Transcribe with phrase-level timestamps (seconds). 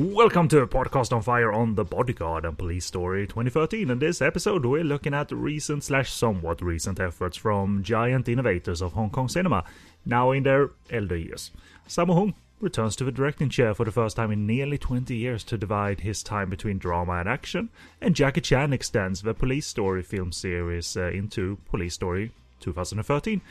[0.00, 3.90] Welcome to a podcast on fire on the Bodyguard and Police Story 2013.
[3.90, 8.94] In this episode, we're looking at recent slash somewhat recent efforts from giant innovators of
[8.94, 9.62] Hong Kong cinema,
[10.06, 11.50] now in their elder years.
[11.86, 15.44] Sammo Hung returns to the directing chair for the first time in nearly 20 years
[15.44, 17.68] to divide his time between drama and action,
[18.00, 23.42] and Jackie Chan extends the Police Story film series uh, into Police Story 2013.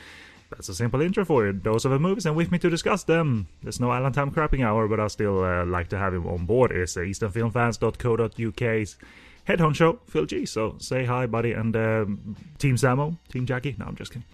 [0.50, 1.52] That's a simple intro for you.
[1.52, 4.64] Those are the movies, and with me to discuss them, there's no Alan Tam crapping
[4.64, 6.72] hour, but I still uh, like to have him on board.
[6.72, 8.96] Is uh, EasternFilmFans.co.uk's
[9.44, 10.46] head honcho, Phil G.
[10.46, 13.76] So say hi, buddy, and um, Team Sammo, Team Jackie.
[13.78, 14.26] No, I'm just kidding.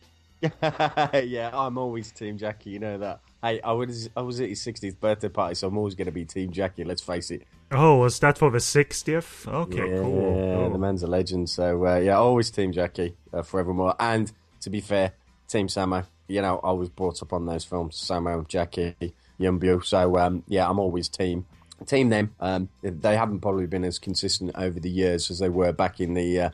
[1.29, 2.71] yeah, I'm always Team Jackie.
[2.71, 3.21] You know that.
[3.43, 6.13] Hey, I was I was at his 60th birthday party, so I'm always going to
[6.13, 6.85] be Team Jackie.
[6.85, 7.47] Let's face it.
[7.73, 9.49] Oh, was that for the 60th?
[9.53, 10.37] Okay, yeah, cool.
[10.37, 10.71] Yeah, cool.
[10.71, 11.51] the man's a legend.
[11.51, 13.95] So uh, yeah, always Team Jackie uh, forevermore.
[13.99, 15.13] And to be fair,
[15.49, 16.05] Team Sammo.
[16.29, 17.97] You know, I was brought up on those films.
[17.97, 18.95] Sammo, Jackie,
[19.39, 19.85] Yuen Biao.
[19.85, 21.47] So um, yeah, I'm always Team.
[21.87, 22.35] Team them.
[22.41, 26.15] Um, they haven't probably been as consistent over the years as they were back in
[26.15, 26.51] the uh,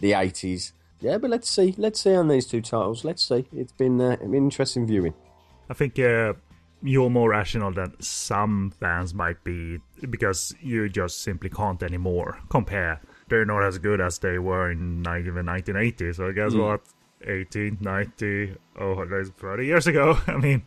[0.00, 0.72] the 80s.
[1.00, 1.74] Yeah, but let's see.
[1.78, 3.04] Let's see on these two titles.
[3.04, 3.46] Let's see.
[3.54, 5.14] It's been uh, an interesting viewing.
[5.70, 6.32] I think uh,
[6.82, 9.78] you're more rational than some fans might be
[10.10, 13.00] because you just simply can't anymore compare.
[13.28, 16.12] They're not as good as they were in even 1980.
[16.14, 16.62] So guess Mm.
[16.62, 16.80] what?
[17.26, 20.18] 18, 90, oh, that's 30 years ago.
[20.26, 20.62] I mean,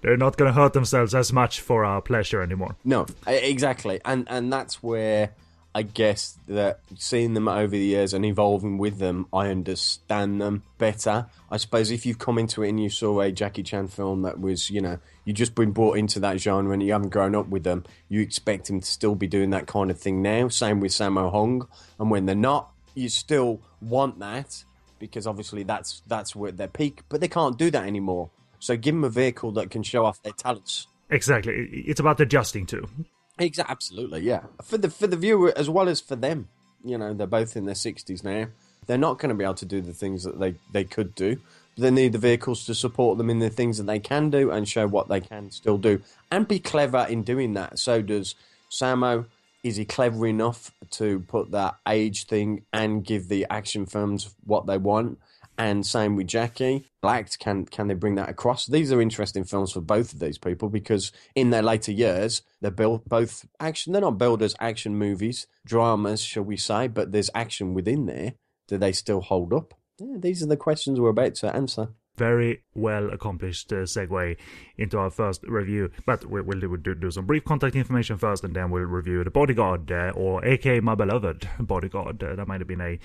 [0.00, 2.76] they're not going to hurt themselves as much for our pleasure anymore.
[2.84, 5.30] No, exactly, and and that's where
[5.74, 10.64] I guess that seeing them over the years and evolving with them, I understand them
[10.76, 11.26] better.
[11.50, 14.38] I suppose if you've come into it and you saw a Jackie Chan film that
[14.38, 17.48] was, you know, you've just been brought into that genre and you haven't grown up
[17.48, 20.48] with them, you expect him to still be doing that kind of thing now.
[20.48, 21.66] Same with Sammo Hung,
[21.98, 24.64] and when they're not, you still want that
[25.02, 28.30] because obviously that's that's where their peak, but they can't do that anymore.
[28.60, 30.86] So give them a vehicle that can show off their talents.
[31.10, 31.82] Exactly.
[31.86, 32.88] It's about adjusting to.
[33.36, 34.44] Exactly, absolutely, yeah.
[34.62, 36.48] For the for the viewer as well as for them,
[36.84, 38.46] you know, they're both in their sixties now.
[38.86, 41.38] They're not going to be able to do the things that they they could do.
[41.76, 44.68] They need the vehicles to support them in the things that they can do and
[44.68, 47.80] show what they can still do and be clever in doing that.
[47.80, 48.36] So does
[48.70, 49.26] Sammo.
[49.62, 54.66] Is he clever enough to put that age thing and give the action films what
[54.66, 55.18] they want?
[55.58, 56.88] And same with Jackie.
[57.02, 58.66] Black, can can they bring that across?
[58.66, 62.70] These are interesting films for both of these people because in their later years, they're
[62.70, 63.92] built both action.
[63.92, 66.88] They're not billed as action movies, dramas, shall we say?
[66.88, 68.34] But there's action within there.
[68.66, 69.74] Do they still hold up?
[69.98, 71.90] Yeah, these are the questions we're about to answer.
[72.16, 74.36] Very well accomplished uh, segue
[74.76, 75.90] into our first review.
[76.06, 79.30] But we, we'll, do, do, some brief contact information first, and then we'll review the
[79.30, 82.22] Bodyguard, uh, or AK My Beloved Bodyguard.
[82.22, 82.98] Uh, that might have been a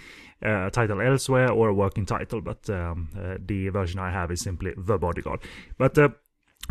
[0.45, 4.41] uh, title elsewhere or a working title, but um, uh, the version I have is
[4.41, 5.39] simply The Bodyguard.
[5.77, 6.09] But uh,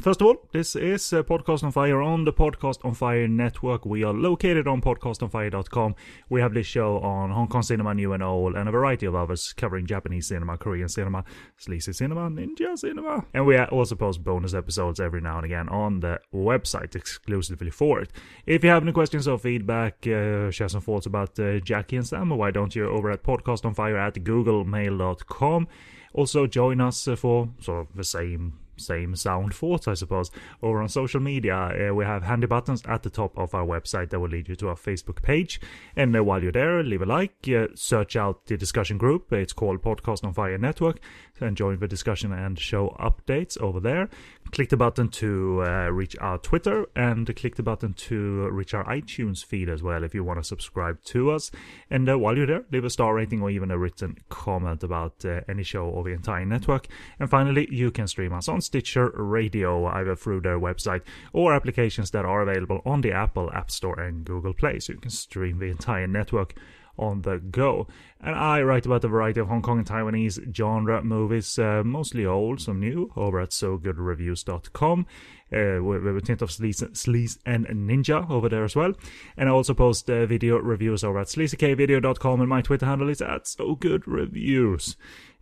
[0.00, 3.86] First of all, this is uh, Podcast on Fire on the Podcast on Fire network.
[3.86, 5.94] We are located on podcastonfire.com.
[6.28, 9.14] We have this show on Hong Kong cinema, new and old, and a variety of
[9.14, 11.24] others covering Japanese cinema, Korean cinema,
[11.56, 13.24] sleazy cinema, ninja cinema.
[13.32, 18.00] And we also post bonus episodes every now and again on the website exclusively for
[18.00, 18.12] it.
[18.44, 22.06] If you have any questions or feedback, uh, share some thoughts about uh, Jackie and
[22.06, 25.68] Sam, why don't you over at podcastonfire at googlemail.com.
[26.12, 30.30] Also, join us uh, for sort of the same same sound thoughts, I suppose.
[30.62, 31.56] Over on social media,
[31.90, 34.56] uh, we have handy buttons at the top of our website that will lead you
[34.56, 35.60] to our Facebook page.
[35.94, 39.32] And uh, while you're there, leave a like, uh, search out the discussion group.
[39.32, 41.00] It's called Podcast on Fire Network,
[41.40, 44.08] and join the discussion and show updates over there.
[44.52, 48.84] Click the button to uh, reach our Twitter, and click the button to reach our
[48.84, 51.50] iTunes feed as well if you want to subscribe to us.
[51.90, 55.24] And uh, while you're there, leave a star rating or even a written comment about
[55.24, 56.86] uh, any show or the entire network.
[57.18, 62.10] And finally, you can stream us on Stitcher Radio, either through their website or applications
[62.12, 65.58] that are available on the Apple App Store and Google Play, so you can stream
[65.58, 66.54] the entire network
[66.98, 67.86] on the go.
[68.20, 72.24] And I write about a variety of Hong Kong and Taiwanese genre movies, uh, mostly
[72.26, 75.06] old, some new, over at sogoodreviews.com.
[75.52, 78.92] Uh, with, a tint of sleaze and ninja over there as well.
[79.36, 83.22] And I also post uh, video reviews over at sleazykvideo.com and my Twitter handle is
[83.22, 84.96] at sogoodreviews.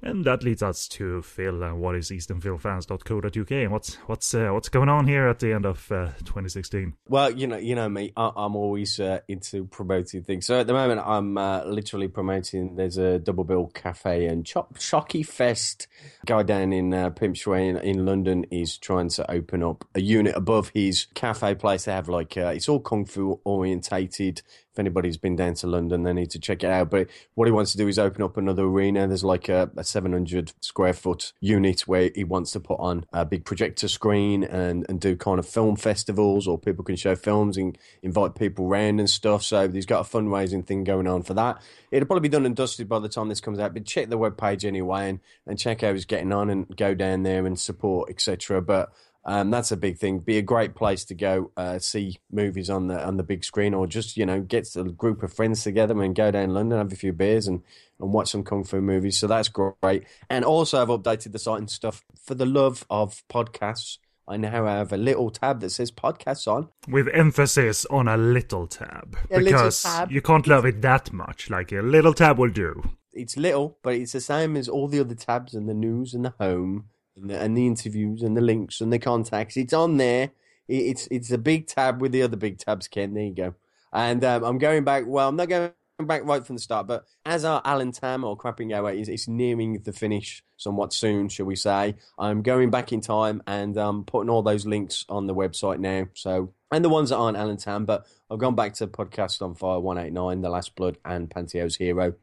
[0.05, 1.65] And that leads us to Phil.
[1.65, 5.65] Uh, what is easternfilmfans.co.uk and what's what's uh, what's going on here at the end
[5.65, 6.93] of uh, 2016?
[7.09, 8.13] Well, you know, you know me.
[8.15, 10.45] I, I'm always uh, into promoting things.
[10.45, 12.77] So at the moment, I'm uh, literally promoting.
[12.77, 15.89] There's a Double Bill Cafe and Chop Socky Fest.
[16.27, 20.37] Guy down in uh, Pimp in, in London is trying to open up a unit
[20.37, 21.87] above his cafe place.
[21.87, 24.43] They have like uh, it's all kung fu orientated.
[24.75, 26.91] If anybody's been down to London, they need to check it out.
[26.91, 29.07] But what he wants to do is open up another arena.
[29.07, 33.25] There's like a, a 700 square foot unit where he wants to put on a
[33.25, 37.57] big projector screen and, and do kind of film festivals or people can show films
[37.57, 39.45] and invite people around and stuff.
[39.45, 41.63] So he's got a fundraising thing going on for that.
[41.93, 44.19] It'll probably be done and dusted by the time this comes out, but check the
[44.19, 48.11] webpage anyway and, and check how he's getting on and go down there and support,
[48.11, 48.61] etc.
[48.61, 48.93] But
[49.27, 50.19] um, that's a big thing.
[50.19, 53.73] Be a great place to go uh, see movies on the on the big screen,
[53.73, 56.93] or just you know get a group of friends together and go down London, have
[56.93, 57.63] a few beers, and
[57.99, 59.19] and watch some kung fu movies.
[59.19, 60.05] So that's great.
[60.29, 63.99] And also, I've updated the site and stuff for the love of podcasts.
[64.27, 66.69] I now have a little tab that says podcasts on.
[66.89, 69.17] With emphasis on a little tab.
[69.31, 70.11] A little because tab.
[70.11, 71.51] you can't love it that much.
[71.51, 72.83] Like a little tab will do.
[73.13, 76.25] It's little, but it's the same as all the other tabs and the news and
[76.25, 79.57] the home and the, and the interviews and the links and the contacts.
[79.57, 80.31] It's on there.
[80.69, 83.15] It, it's it's a big tab with the other big tabs, Ken.
[83.15, 83.55] There you go.
[83.93, 85.05] And um, I'm going back.
[85.07, 88.37] Well, I'm not going back right from the start, but as our Alan Tam or
[88.37, 91.95] Crapping Gateway is it's nearing the finish somewhat soon, shall we say?
[92.19, 96.09] I'm going back in time and um, putting all those links on the website now.
[96.15, 99.55] So and the ones that aren't Alan Tam, but I've gone back to Podcast on
[99.55, 102.15] Fire 189, The Last Blood, and Pantyhose Hero,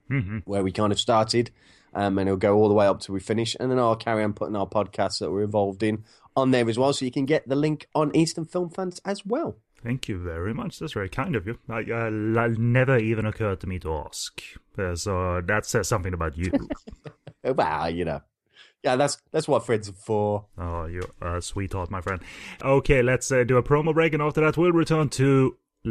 [0.45, 1.51] where we kind of started.
[1.93, 3.55] Um, and it'll go all the way up till we finish.
[3.59, 6.03] And then I'll carry on putting our podcasts that we're involved in
[6.35, 6.93] on there as well.
[6.93, 9.57] So you can get the link on Eastern Film Fans as well.
[9.83, 10.79] Thank you very much.
[10.79, 11.57] That's very kind of you.
[11.67, 14.41] I, I, I never even occurred to me to ask.
[14.77, 16.51] Uh, so that says something about you.
[17.43, 18.21] Well, you know.
[18.83, 20.45] Yeah, that's that's what friends are for.
[20.57, 22.21] oh, you're a sweetheart, my friend.
[22.63, 25.89] Okay, let's uh, do a promo break, and after that, we'll return to uh,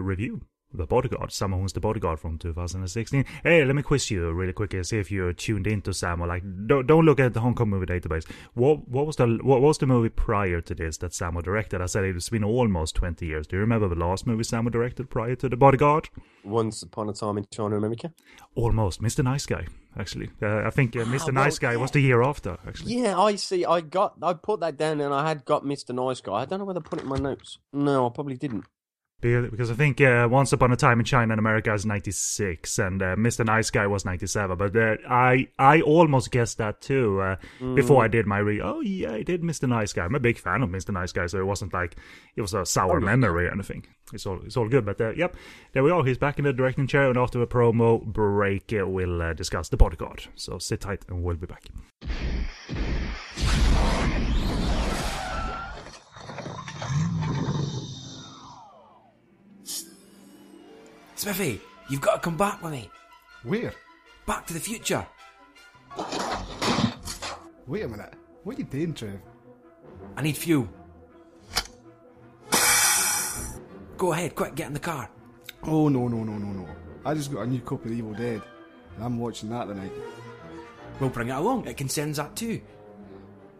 [0.00, 0.42] review
[0.74, 3.24] The Bodyguard, Sam Who's the Bodyguard from 2016.
[3.42, 6.42] Hey, let me quiz you really quickly, see if you're tuned into Sam or like.
[6.66, 8.26] Don't, don't look at the Hong Kong movie database.
[8.54, 11.80] What what was the what was the movie prior to this that Sammo directed?
[11.80, 13.46] I said it's been almost 20 years.
[13.46, 16.08] Do you remember the last movie Sammo directed prior to The Bodyguard?
[16.44, 18.12] Once upon a time in China, America.
[18.54, 19.22] Almost, Mr.
[19.22, 19.66] Nice Guy.
[19.98, 21.26] Actually, uh, I think uh, Mr.
[21.26, 22.56] well, Nice Guy was the year after.
[22.66, 23.66] Actually, Yeah, I see.
[23.66, 24.14] I got.
[24.22, 25.94] I put that down, and I had got Mr.
[25.94, 26.32] Nice Guy.
[26.32, 27.58] I don't know whether I put it in my notes.
[27.74, 28.64] No, I probably didn't.
[29.22, 32.78] Be- because I think uh, Once Upon a Time in China and America is 96
[32.80, 33.46] and uh, Mr.
[33.46, 37.36] Nice Guy was 97 but uh, I I almost guessed that too uh,
[37.74, 39.68] before I did my re oh yeah I did Mr.
[39.68, 40.92] Nice Guy I'm a big fan of Mr.
[40.92, 41.96] Nice Guy so it wasn't like
[42.36, 45.36] it was a sour memory or anything it's all it's all good but uh, yep
[45.72, 48.86] there we are he's back in the directing chair and after a promo break uh,
[48.86, 51.64] we'll uh, discuss the bodyguard so sit tight and we'll be back
[61.22, 62.90] Smithy, you've got to come back with me.
[63.44, 63.72] Where?
[64.26, 65.06] Back to the future.
[67.64, 68.14] Wait a minute.
[68.42, 69.20] What are you doing, Trev?
[70.16, 70.68] I need fuel.
[73.96, 75.08] Go ahead, quick, get in the car.
[75.62, 76.68] Oh no no no no no!
[77.06, 78.42] I just got a new copy of Evil Dead,
[78.96, 79.92] and I'm watching that tonight.
[80.98, 81.68] We'll bring it along.
[81.68, 82.60] It concerns that too.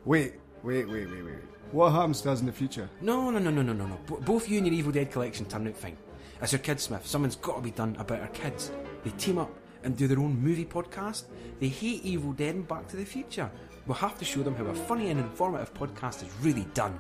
[0.05, 0.35] Wait,
[0.65, 1.35] wait, wait, wait, wait.
[1.71, 2.91] What happens to us in the future?
[3.01, 3.99] No, no, no, no, no, no, no.
[4.09, 5.97] B- both you and your Evil Dead collection turned out fine.
[6.43, 8.73] As your kid, Smith, something's got to be done about our kids.
[9.05, 11.27] They team up and do their own movie podcast.
[11.61, 13.49] They hate Evil Dead and Back to the Future.
[13.87, 16.99] We'll have to show them how a funny and informative podcast is really done.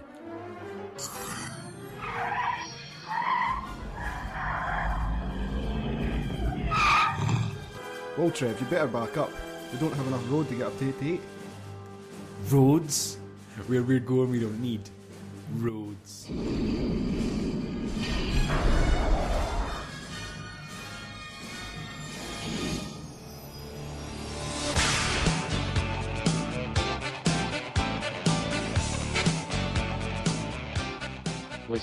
[8.16, 9.30] Well, Trev, you better back up.
[9.72, 11.20] We don't have enough road to get up to 88.
[12.48, 13.18] Roads?
[13.66, 14.88] Where we're going, we don't need
[15.56, 16.28] roads.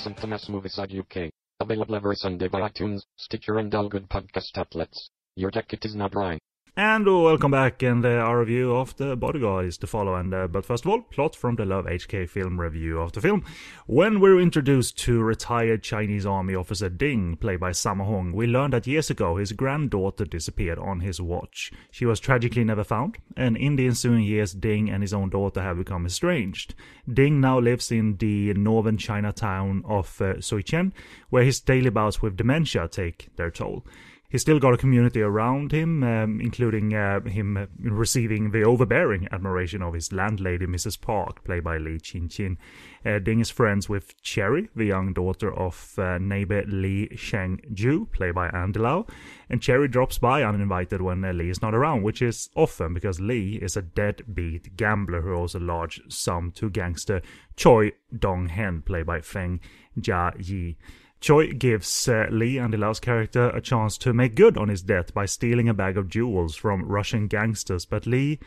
[0.02, 1.30] To Mass Movieside UK.
[1.60, 5.10] Available every Sunday by iTunes, Stitcher and all good podcast outlets.
[5.36, 6.40] Your jacket is not dry.
[6.78, 10.16] And welcome back, and uh, our review of The Bodyguard is to follow.
[10.16, 13.22] And uh, But first of all, plot from the Love HK film review of the
[13.22, 13.44] film.
[13.88, 18.72] When we're introduced to retired Chinese army officer Ding, played by Sammo Hung, we learn
[18.72, 21.72] that years ago his granddaughter disappeared on his watch.
[21.92, 25.62] She was tragically never found, and in the ensuing years, Ding and his own daughter
[25.62, 26.76] have become estranged.
[27.12, 30.94] Ding now lives in the northern Chinatown of uh, Suichen,
[31.30, 33.84] where his daily bouts with dementia take their toll.
[34.30, 39.28] He's still got a community around him, um, including uh, him uh, receiving the overbearing
[39.32, 41.02] admiration of his landlady, Mrs.
[41.02, 42.60] Park, played by Lee Chin Chin.
[43.04, 48.08] Uh, Ding is friends with Cherry, the young daughter of uh, neighbor Lee Sheng Ju,
[48.12, 49.08] played by Andy Lau.
[49.50, 53.20] And Cherry drops by uninvited when uh, Lee is not around, which is often because
[53.20, 57.24] Lee is a deadbeat gambler who owes a large sum to gangster
[57.56, 59.60] Choi Dong Hen, played by Feng
[60.00, 60.78] Jia Yi.
[61.22, 65.14] Choi gives uh, Lee, Andy Lau's character, a chance to make good on his debt
[65.14, 68.40] by stealing a bag of jewels from Russian gangsters, but Lee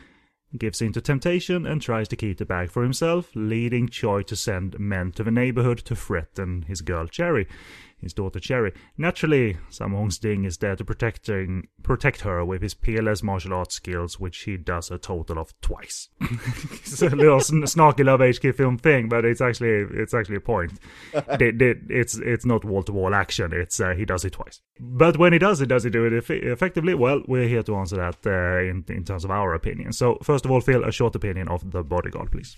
[0.57, 4.35] gives in to temptation and tries to keep the bag for himself, leading Choi to
[4.35, 7.47] send men to the neighborhood to threaten his girl Cherry,
[8.03, 8.71] his daughter Cherry.
[8.97, 13.75] Naturally, Sammo Hung's Ding is there to protecting, protect her with his peerless martial arts
[13.75, 16.09] skills, which he does a total of twice.
[16.21, 20.41] it's a little sn- snarky love HK film thing, but it's actually it's actually a
[20.41, 20.73] point.
[21.39, 23.51] They- they- it's it's not wall to wall action.
[23.53, 24.61] It's uh, he does it twice.
[24.79, 26.93] But when he does it, does he do it eff- effectively?
[26.93, 29.93] Well, we're here to answer that uh, in in terms of our opinion.
[29.93, 32.55] So first of all, Phil, a short opinion of the bodyguard, please.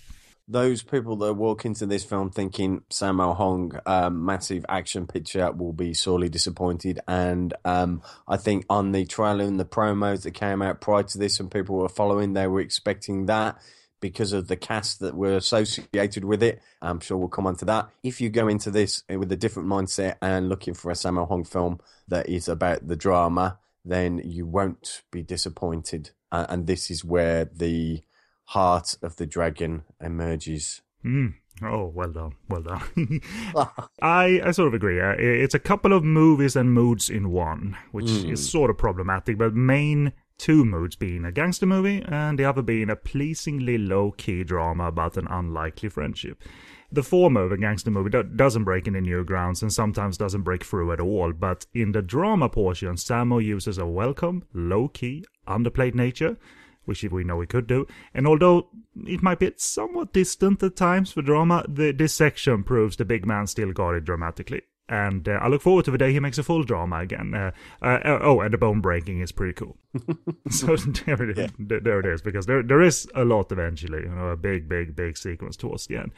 [0.48, 5.72] Those people that walk into this film thinking Sammo Hung, um, massive action picture, will
[5.72, 7.00] be sorely disappointed.
[7.08, 11.18] And um, I think on the trailer and the promos that came out prior to
[11.18, 13.60] this, and people were following, they were expecting that
[14.00, 16.60] because of the cast that were associated with it.
[16.80, 17.88] I'm sure we'll come on to that.
[18.04, 21.42] If you go into this with a different mindset and looking for a Sammo Hung
[21.42, 26.10] film that is about the drama, then you won't be disappointed.
[26.30, 28.02] Uh, and this is where the
[28.46, 30.82] heart of the dragon emerges.
[31.04, 31.34] Mm.
[31.62, 32.82] Oh, well done, well done.
[34.02, 35.00] I I sort of agree.
[35.00, 39.38] Uh, it's a couple of movies and moods in one, which is sort of problematic.
[39.38, 44.10] But main two moods being a gangster movie and the other being a pleasingly low
[44.12, 46.42] key drama about an unlikely friendship.
[46.92, 50.62] The former, the gangster movie, do- doesn't break any new grounds and sometimes doesn't break
[50.62, 51.32] through at all.
[51.32, 56.36] But in the drama portion, Sammo uses a welcome, low key, underplayed nature
[56.86, 57.86] which we know we could do.
[58.14, 58.68] And although
[59.06, 63.26] it might be somewhat distant at times for drama, the, this section proves the big
[63.26, 64.62] man still got it dramatically.
[64.88, 67.34] And uh, I look forward to the day he makes a full drama again.
[67.34, 67.50] Uh,
[67.82, 69.76] uh, uh, oh, and the bone breaking is pretty cool.
[70.50, 70.76] so
[71.06, 71.50] there it is.
[71.58, 72.22] There- There it is.
[72.22, 74.02] Because there there is a lot eventually.
[74.02, 76.12] You know, a big, big, big sequence towards the end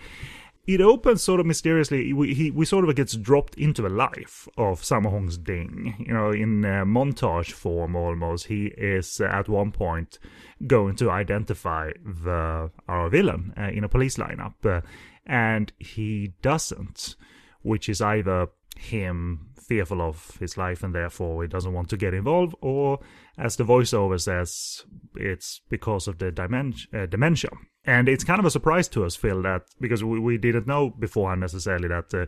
[0.67, 2.13] it opens sort of mysteriously.
[2.13, 5.95] We he we sort of gets dropped into the life of Sammo Hung's Ding.
[5.99, 8.49] You know, in uh, montage form almost.
[8.49, 10.19] He is uh, at one point
[10.67, 14.81] going to identify the our villain uh, in a police lineup, uh,
[15.27, 17.17] and he doesn't,
[17.63, 22.15] which is either him fearful of his life and therefore he doesn't want to get
[22.15, 22.99] involved, or
[23.37, 24.85] as the voiceover says,
[25.15, 27.51] it's because of the uh, dementia.
[27.85, 30.91] And it's kind of a surprise to us, Phil, that because we, we didn't know
[30.91, 32.27] beforehand necessarily that uh,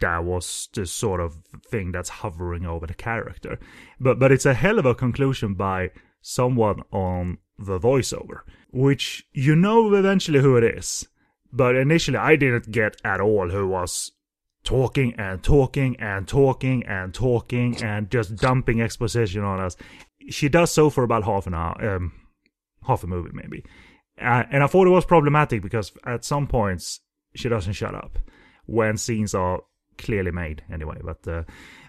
[0.00, 1.36] that was the sort of
[1.68, 3.58] thing that's hovering over the character.
[4.00, 8.40] But but it's a hell of a conclusion by someone on the voiceover,
[8.72, 11.06] which you know eventually who it is.
[11.52, 14.12] But initially, I didn't get at all who was
[14.62, 19.76] talking and talking and talking and talking and just dumping exposition on us.
[20.28, 22.12] She does so for about half an hour, um,
[22.86, 23.64] half a movie maybe.
[24.20, 27.00] Uh, and I thought it was problematic because at some points
[27.34, 28.18] she doesn't shut up
[28.66, 29.62] when scenes are
[29.98, 30.98] clearly made anyway.
[31.02, 31.44] But uh,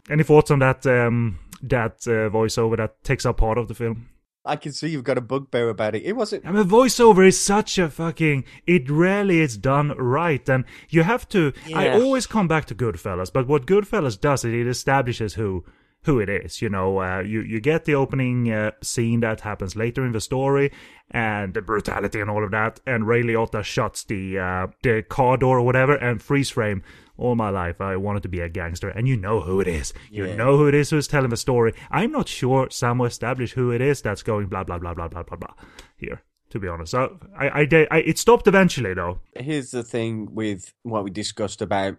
[0.10, 4.08] any thoughts on that um, that uh, voiceover that takes up part of the film?
[4.43, 6.03] I can see you've got a bugbear about it.
[6.03, 6.45] It wasn't.
[6.45, 8.43] I mean, voiceover is such a fucking.
[8.65, 11.53] It rarely is done right, and you have to.
[11.75, 15.63] I always come back to Goodfellas, but what Goodfellas does is it establishes who
[16.03, 16.62] who it is.
[16.62, 20.21] You know, uh, you you get the opening uh, scene that happens later in the
[20.21, 20.71] story,
[21.12, 25.38] and the brutality and all of that, and Ray Liotta shuts the uh, the car
[25.38, 26.83] door or whatever, and freeze frame.
[27.18, 29.94] All my life, I wanted to be a gangster, and you know who it is.
[30.10, 30.36] You Yeah.
[30.36, 31.74] know who it is who's telling the story.
[31.89, 35.24] I'm not sure Sammo established who it is that's going blah blah blah blah blah
[35.24, 35.53] blah blah
[35.98, 36.22] here.
[36.50, 39.20] To be honest, so I I, did- I it stopped eventually though.
[39.36, 41.98] Here's the thing with what we discussed about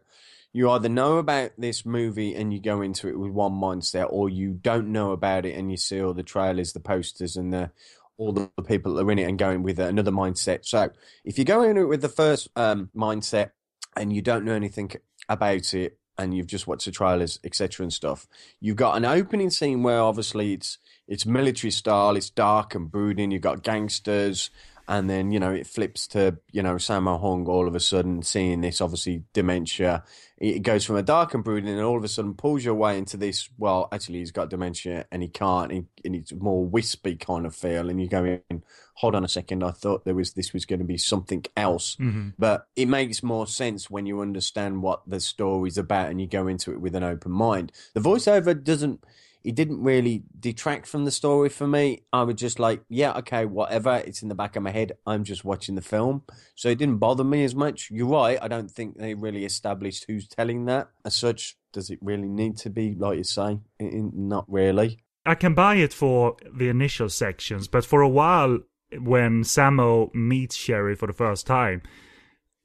[0.55, 4.29] you either know about this movie and you go into it with one mindset, or
[4.29, 7.71] you don't know about it and you see all the trailers, the posters, and the
[8.19, 10.67] all the people that are in it and going with another mindset.
[10.67, 10.91] So
[11.25, 13.53] if you go in it with the first um, mindset
[13.97, 14.91] and you don't know anything
[15.29, 17.85] about it and you've just watched the trailers, etc.
[17.85, 18.27] and stuff,
[18.61, 23.31] you've got an opening scene where obviously it's it's military style, it's dark and brooding.
[23.31, 24.51] You've got gangsters,
[24.93, 28.23] and then you know it flips to you know Sammo Hung all of a sudden
[28.23, 30.05] seeing this obviously dementia.
[30.37, 32.99] It goes from a dark and brooding, and all of a sudden pulls your way
[32.99, 33.49] into this.
[33.57, 37.55] Well, actually, he's got dementia and he can't, and, and it's more wispy kind of
[37.55, 37.89] feel.
[37.89, 40.81] And you go in, hold on a second, I thought there was this was going
[40.81, 42.31] to be something else, mm-hmm.
[42.39, 46.49] but it makes more sense when you understand what the story's about and you go
[46.49, 47.73] into it with an open mind.
[47.95, 49.05] The voiceover doesn't
[49.45, 52.03] it didn't really detract from the story for me.
[52.13, 54.03] I was just like, yeah, okay, whatever.
[54.07, 54.93] It's in the back of my head.
[55.07, 56.23] I'm just watching the film.
[56.55, 57.91] So it didn't bother me as much.
[57.91, 58.39] You're right.
[58.41, 61.57] I don't think they really established who's telling that as such.
[61.73, 63.59] Does it really need to be, like you say?
[63.81, 65.03] Not really.
[65.25, 68.59] I can buy it for the initial sections, but for a while,
[69.01, 71.83] when Sammo meets Cherry for the first time,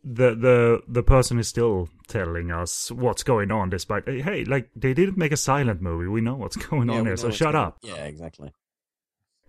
[0.04, 3.70] the the the person is still telling us what's going on.
[3.70, 7.06] Despite hey, like they didn't make a silent movie, we know what's going Yeah, on
[7.06, 7.78] here, so shut going- up.
[7.82, 8.52] Yeah, exactly.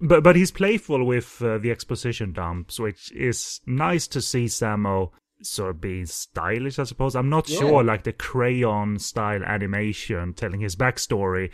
[0.00, 5.10] But but he's playful with uh, the exposition dumps, which is nice to see Sammo
[5.42, 6.78] sort of being stylish.
[6.78, 7.58] I suppose I'm not Yeah.
[7.60, 11.52] sure like the crayon style animation telling his backstory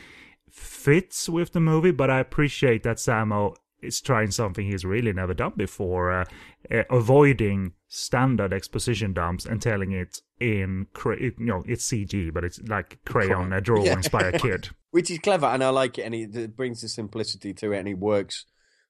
[0.50, 5.34] fits with the movie, but I appreciate that Sammo is trying something he's really never
[5.34, 6.24] done before, uh,
[6.70, 12.44] uh, avoiding standard exposition dumps and telling it in cra- you know it's CG, but
[12.44, 14.68] it's like crayon uh, drawings by a kid.
[14.90, 17.78] Which is clever, and I like it, and it, it brings the simplicity to it,
[17.78, 18.46] and it works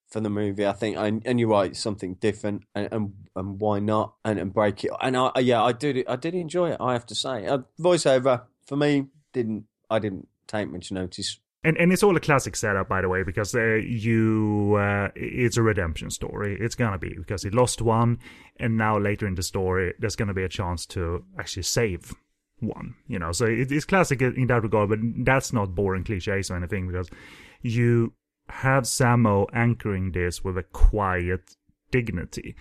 [0.07, 0.67] for the movie.
[0.67, 4.53] I think, and, and you're right, something different, and, and and why not, and, and
[4.53, 4.91] break it.
[5.01, 6.77] And I, yeah, I did, I did enjoy it.
[6.81, 11.39] I have to say, uh, voiceover for me didn't, I didn't take much notice.
[11.65, 15.57] And and it's all a classic setup, by the way, because uh, you uh, it's
[15.57, 16.59] a redemption story.
[16.61, 18.19] It's gonna be because he lost one,
[18.59, 22.15] and now later in the story, there's gonna be a chance to actually save
[22.61, 22.95] one.
[23.09, 24.91] You know, so it, it's classic in that regard.
[24.91, 27.09] But that's not boring cliches or anything because
[27.63, 28.13] you
[28.51, 31.57] have Sammo anchoring this with a quiet
[31.91, 32.55] dignity.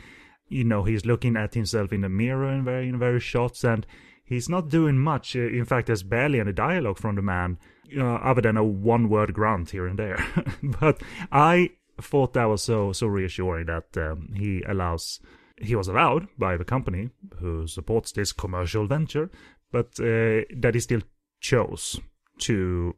[0.48, 3.86] You know, he's looking at himself in the mirror in very in various shots, and
[4.24, 5.36] he's not doing much.
[5.36, 7.58] Uh, In fact, there's barely any dialogue from the man,
[7.98, 10.26] uh, other than a one-word grunt here and there.
[10.64, 11.02] but
[11.32, 15.20] I thought that was so so reassuring that um, he allows
[15.62, 19.30] he was allowed by the company who supports this commercial venture,
[19.72, 21.02] but uh, that he still
[21.40, 22.00] chose
[22.40, 22.96] to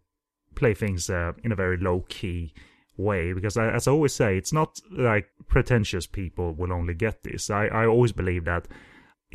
[0.55, 2.53] play things uh, in a very low key
[2.97, 7.23] way because I, as I always say, it's not like pretentious people will only get
[7.23, 7.49] this.
[7.49, 8.67] I, I always believe that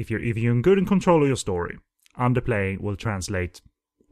[0.00, 1.78] if you're if you're good in control of your story,
[2.18, 3.60] underplaying will translate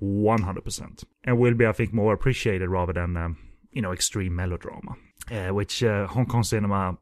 [0.01, 3.39] 100% and will be I think more appreciated rather than um,
[3.73, 4.97] you know extreme melodrama,
[5.31, 6.99] uh, which uh, Hong Kong cinema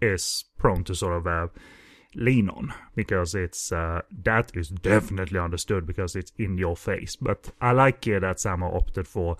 [0.00, 1.48] is prone to sort of uh,
[2.14, 7.14] lean on because it's uh, that is definitely understood because it's in your face.
[7.16, 9.36] But I like that Sammo opted for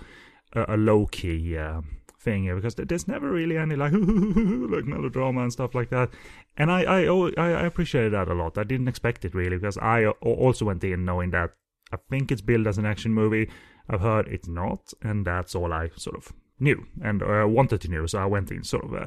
[0.52, 1.80] a, a low key uh,
[2.22, 6.10] thing here because there's never really any like like melodrama and stuff like that.
[6.56, 8.58] And I I I appreciated that a lot.
[8.58, 11.50] I didn't expect it really because I also went in knowing that
[11.92, 13.50] I think it's billed as an action movie.
[13.88, 17.90] I've heard it's not, and that's all I sort of knew and uh, wanted to
[17.90, 18.06] know.
[18.06, 19.06] So I went in sort of uh,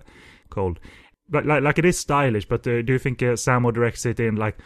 [0.49, 0.79] cold.
[1.27, 2.45] But like, like it is stylish.
[2.45, 4.59] But uh, do you think uh, Sammo directs it in like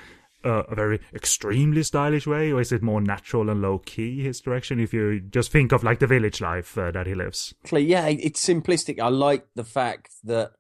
[0.44, 4.40] uh, a very extremely stylish way, or is it more natural and low key his
[4.40, 4.80] direction?
[4.80, 7.54] If you just think of like the village life uh, that he lives.
[7.72, 9.00] Yeah, it's simplistic.
[9.00, 10.52] I like the fact that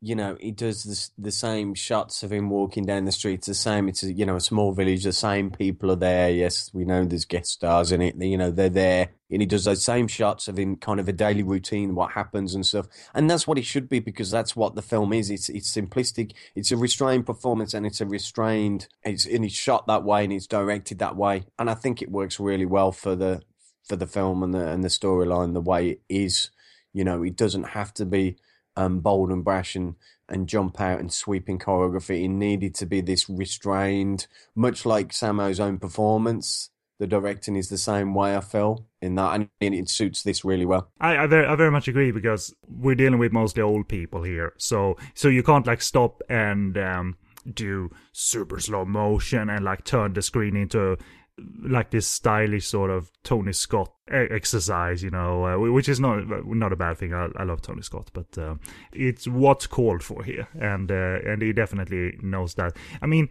[0.00, 3.46] you know he does this, the same shots of him walking down the streets.
[3.46, 3.88] The same.
[3.88, 5.04] It's a, you know a small village.
[5.04, 6.30] The same people are there.
[6.30, 8.16] Yes, we know there's guest stars in it.
[8.20, 11.12] You know they're there, and he does those same shots of him, kind of a
[11.12, 12.86] daily routine, what happens and stuff.
[13.14, 15.30] And that's what it should be because that's what the film is.
[15.30, 16.32] It's it's simplistic.
[16.54, 18.88] It's a restrained performance, and it's a restrained.
[19.04, 21.44] It's and it's shot that way, and it's directed that way.
[21.58, 23.42] And I think it works really well for the
[23.88, 26.50] for the film and the and the storyline the way it is.
[26.92, 28.36] You know, it doesn't have to be
[28.76, 29.94] um, bold and brash and,
[30.28, 32.24] and jump out and sweeping choreography.
[32.24, 36.70] It needed to be this restrained, much like Sammo's own performance.
[37.00, 40.64] The directing is the same way I feel in that, and it suits this really
[40.64, 40.90] well.
[41.00, 44.52] I, I very I very much agree because we're dealing with mostly old people here,
[44.58, 47.16] so so you can't like stop and um,
[47.52, 50.96] do super slow motion and like turn the screen into
[51.38, 56.72] like this stylish sort of Tony Scott exercise, you know, uh, which is not not
[56.72, 57.12] a bad thing.
[57.12, 58.54] I, I love Tony Scott, but uh,
[58.92, 62.76] it's what's called for here, and uh, and he definitely knows that.
[63.02, 63.28] I mean,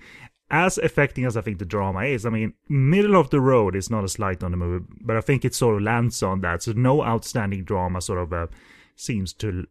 [0.49, 3.89] as affecting as I think the drama is, I mean, middle of the road is
[3.89, 6.63] not a slight on the movie, but I think it sort of lands on that.
[6.63, 8.47] So no outstanding drama sort of uh,
[8.95, 9.65] seems to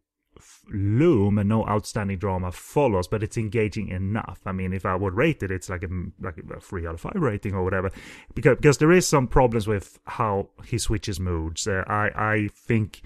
[0.69, 4.41] loom, and no outstanding drama follows, but it's engaging enough.
[4.47, 5.89] I mean, if I would rate it, it's like a
[6.21, 7.91] like a three out of five rating or whatever,
[8.35, 11.67] because because there is some problems with how he switches moods.
[11.67, 13.03] Uh, I I think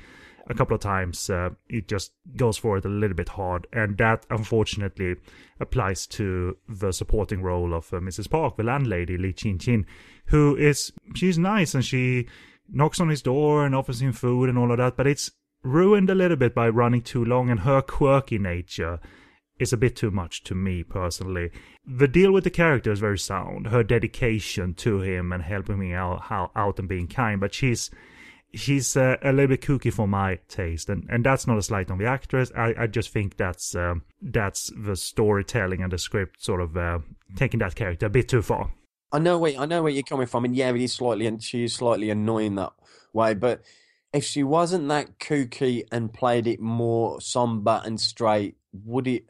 [0.49, 3.99] a couple of times uh, it just goes for it a little bit hard and
[3.99, 5.17] that unfortunately
[5.61, 9.85] applies to the supporting role of uh, mrs park the landlady li chin chin
[10.27, 12.27] who is she's nice and she
[12.69, 16.11] knocks on his door and offers him food and all of that but it's ruined
[16.11, 19.01] a little bit by running too long and her quirky nature
[19.59, 21.51] is a bit too much to me personally.
[21.87, 23.69] The deal with the character is very sound.
[23.69, 27.91] Her dedication to him and helping me out, out and being kind, but she's
[28.55, 31.91] she's uh, a little bit kooky for my taste, and and that's not a slight
[31.91, 32.51] on the actress.
[32.57, 36.99] I, I just think that's um, that's the storytelling and the script sort of uh,
[37.37, 38.73] taking that character a bit too far.
[39.13, 41.43] I know where I know where you're coming from, and yeah, it is slightly and
[41.43, 42.73] she is slightly annoying that
[43.13, 43.35] way.
[43.35, 43.63] But
[44.17, 49.27] if she wasn't that kooky and played it more somber and straight, would it?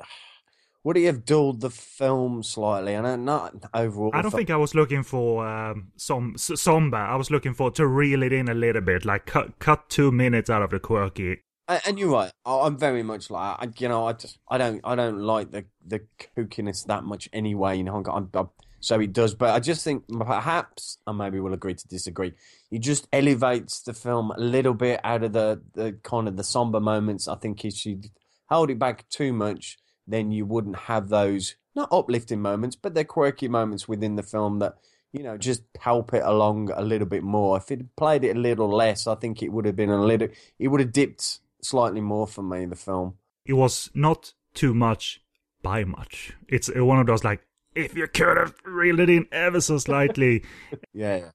[0.84, 2.94] Would it have dulled the film slightly?
[2.94, 4.12] And uh, not overall.
[4.14, 6.96] I don't think I was looking for um, some s- somber.
[6.96, 10.12] I was looking for to reel it in a little bit, like cut cut two
[10.12, 11.38] minutes out of the quirky.
[11.84, 12.30] And you're right.
[12.44, 15.50] I- I'm very much like I, you know, I just I don't I don't like
[15.50, 16.02] the the
[16.36, 17.78] kookiness that much anyway.
[17.78, 18.50] You know, I'm, I'm,
[18.86, 19.34] so it does.
[19.34, 22.34] But I just think perhaps, and maybe we'll agree to disagree.
[22.70, 26.44] he just elevates the film a little bit out of the the kind of the
[26.44, 27.26] somber moments.
[27.26, 28.00] I think if you
[28.48, 33.04] held it back too much, then you wouldn't have those not uplifting moments, but they're
[33.04, 34.76] quirky moments within the film that
[35.12, 37.56] you know just help it along a little bit more.
[37.56, 40.28] If it played it a little less, I think it would have been a little.
[40.60, 42.66] It would have dipped slightly more for me.
[42.66, 43.14] The film.
[43.44, 45.20] It was not too much
[45.60, 46.34] by much.
[46.48, 47.40] It's one of those like
[47.76, 50.42] if you could have reeled it in ever so slightly.
[50.92, 51.30] Yeah.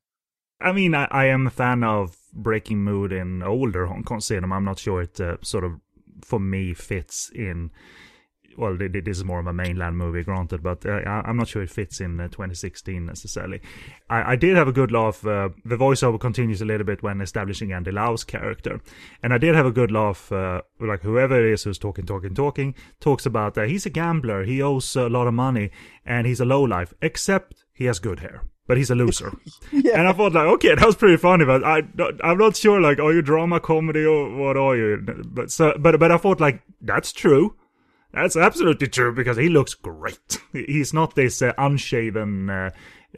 [0.60, 4.56] I mean, I, I am a fan of breaking mood in older Hong Kong cinema.
[4.56, 5.80] I'm not sure it uh, sort of,
[6.24, 7.72] for me, fits in.
[8.58, 11.38] Well, th- th- this is more of a mainland movie, granted, but uh, I- I'm
[11.38, 13.62] not sure it fits in uh, 2016 necessarily.
[14.10, 15.26] I-, I did have a good laugh.
[15.26, 18.82] Uh, the voiceover continues a little bit when establishing Andy Lau's character,
[19.24, 20.32] and I did have a good laugh.
[20.32, 24.44] Uh, like whoever it is who's talking, talking, talking, talks about that he's a gambler,
[24.44, 25.72] he owes a lot of money,
[26.06, 26.94] and he's a lowlife.
[27.02, 29.34] Except he has good hair but he's a loser.
[29.74, 31.82] And I thought like, okay, that was pretty funny, but I
[32.24, 34.98] I'm not sure like, are you drama comedy or what are you?
[35.26, 37.56] But so, but but I thought like that's true.
[38.14, 40.40] That's absolutely true because he looks great.
[40.54, 42.70] He's not this uh, unshaven uh,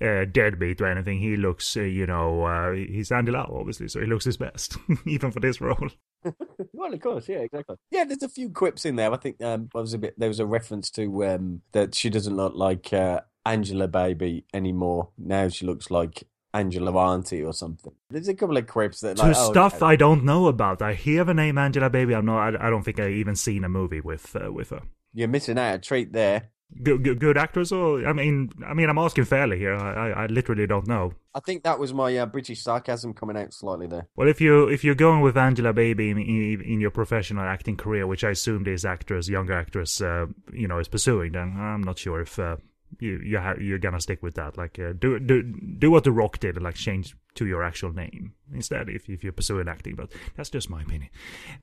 [0.01, 1.19] uh, deadbeat or anything.
[1.19, 4.77] He looks, uh, you know, uh, he's Andy Lau obviously, so he looks his best
[5.05, 5.89] even for this role.
[6.71, 7.75] Well, of course, yeah, exactly.
[7.91, 9.11] Yeah, there's a few quips in there.
[9.11, 10.17] I think um, there was a bit.
[10.17, 15.09] There was a reference to um, that she doesn't look like uh, Angelababy anymore.
[15.17, 16.23] Now she looks like
[16.53, 17.93] Angela Auntie or something.
[18.09, 19.85] There's a couple of quips that to oh, stuff okay.
[19.85, 20.81] I don't know about.
[20.81, 22.15] I hear the name Angela Baby.
[22.15, 22.55] I'm not.
[22.55, 24.81] I, I don't think I even seen a movie with uh, with her.
[25.13, 26.49] You're missing out a treat there.
[26.81, 29.75] Good, good, good actress, or I mean, I mean, I'm asking fairly here.
[29.75, 31.13] I, I, I literally don't know.
[31.35, 34.07] I think that was my uh, British sarcasm coming out slightly there.
[34.15, 38.07] Well, if you if you're going with Angelababy in, in, in your professional acting career,
[38.07, 41.99] which I assume this actress, younger actress, uh, you know, is pursuing, then I'm not
[41.99, 42.57] sure if uh,
[42.99, 44.57] you you ha- you're gonna stick with that.
[44.57, 48.33] Like, uh, do do do what The Rock did, like change to your actual name
[48.53, 49.95] instead if if you're pursuing acting.
[49.95, 51.09] But that's just my opinion.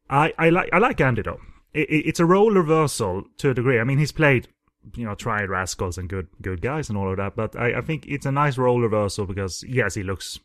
[0.09, 1.41] I I like I like Andy though.
[1.73, 3.79] It, it, it's a role reversal to a degree.
[3.79, 4.49] I mean, he's played
[4.95, 7.37] you know, tried rascals and good good guys and all of that.
[7.37, 10.39] But I, I think it's a nice role reversal because yes, he looks,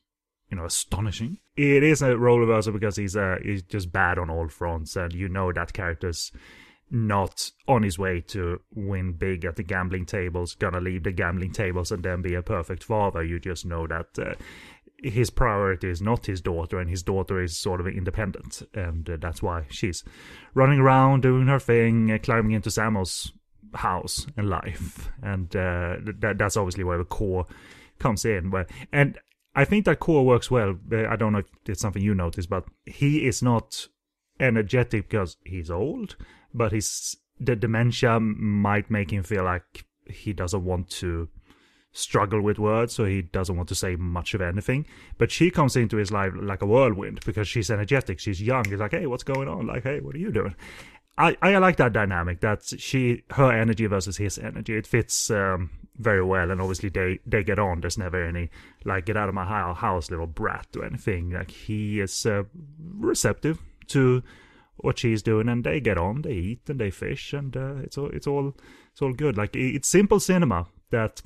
[0.50, 1.38] you know, astonishing.
[1.56, 5.14] It is a role reversal because he's uh he's just bad on all fronts, and
[5.14, 6.32] you know that character's
[6.92, 11.52] not on his way to win big at the gambling tables, gonna leave the gambling
[11.52, 13.24] tables and then be a perfect father.
[13.24, 14.08] You just know that.
[14.18, 14.36] Uh,
[15.04, 19.18] his priority is not his daughter, and his daughter is sort of independent, and uh,
[19.20, 20.04] that's why she's
[20.54, 23.32] running around doing her thing, uh, climbing into Samuel's
[23.74, 27.46] house and life, and uh, that that's obviously where the core
[28.00, 28.50] comes in.
[28.50, 29.20] But and
[29.56, 30.76] I think that core works well.
[30.92, 33.88] Uh, I don't know if it's something you noticed, but he is not
[34.40, 36.16] energetic because he's old,
[36.56, 41.28] but his the dementia might make him feel like he doesn't want to
[41.92, 44.86] struggle with words, so he doesn't want to say much of anything.
[45.18, 48.66] But she comes into his life like a whirlwind because she's energetic, she's young.
[48.66, 49.68] He's like, hey, what's going on?
[49.68, 50.56] Like, hey, what are you doing?
[51.18, 52.42] I, I like that dynamic.
[52.42, 54.76] That she her energy versus his energy.
[54.76, 57.80] It fits um, very well, and obviously they they get on.
[57.80, 58.50] There's never any
[58.84, 61.32] like get out of my house, little brat, or anything.
[61.32, 62.44] Like he is uh,
[62.98, 64.24] receptive to
[64.78, 66.22] what she's doing, and they get on.
[66.22, 68.56] They eat and they fish, and uh, it's all it's all
[68.92, 69.38] it's all good.
[69.38, 71.22] Like it's simple cinema that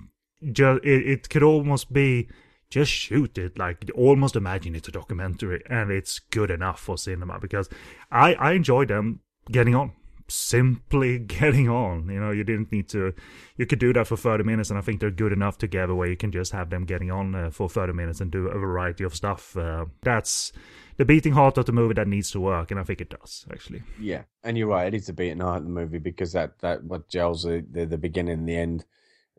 [0.52, 2.28] just it, it could almost be
[2.70, 7.40] just shoot it like almost imagine it's a documentary and it's good enough for cinema
[7.40, 7.68] because
[8.12, 9.20] i i enjoy them
[9.52, 9.92] getting on
[10.28, 13.14] simply getting on you know you didn't need to
[13.58, 16.08] you could do that for 30 minutes and i think they're good enough together where
[16.08, 19.04] you can just have them getting on uh, for 30 minutes and do a variety
[19.04, 20.54] of stuff uh, that's
[21.00, 23.46] the beating heart of the movie that needs to work and i think it does
[23.52, 24.94] actually Yeah, and you're right.
[24.94, 27.86] It is a beating heart in the movie because that that what gels the the,
[27.86, 28.86] the beginning and the end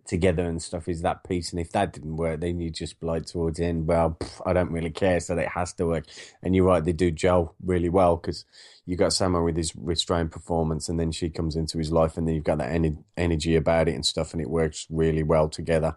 [0.07, 1.51] together and stuff is that piece.
[1.53, 3.87] And if that didn't work, then you just like towards the end.
[3.87, 6.05] Well, pff, I don't really care, so it has to work.
[6.43, 8.45] And you're right, they do gel really well because
[8.87, 12.27] you got Samuel with his restrained performance, and then she comes into his life, and
[12.27, 15.49] then you've got that ener- energy about it and stuff, and it works really well
[15.49, 15.97] together.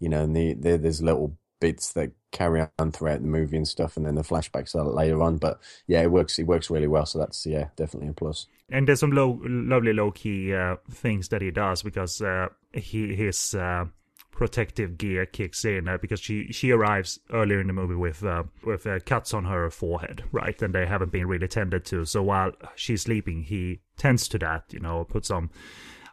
[0.00, 3.68] You know, and the, the, there's little bits that carry on throughout the movie and
[3.68, 5.38] stuff, and then the flashbacks are later on.
[5.38, 6.38] But yeah, it works.
[6.38, 7.06] It works really well.
[7.06, 8.48] So that's yeah, definitely a plus.
[8.68, 13.14] and there's some low, lovely low key uh, things that he does because uh, he
[13.14, 13.84] his uh,
[14.32, 18.42] protective gear kicks in uh, because she she arrives earlier in the movie with uh,
[18.64, 22.04] with uh, cuts on her forehead, right, and they haven't been really tended to.
[22.04, 25.50] So while she's sleeping, he tends to that, you know, puts some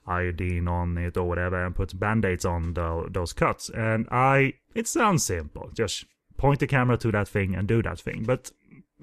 [0.07, 3.69] iodine on it or whatever, and puts band-aids on the, those cuts.
[3.69, 6.05] And I, it sounds simple, just
[6.38, 8.51] point the camera to that thing and do that thing, but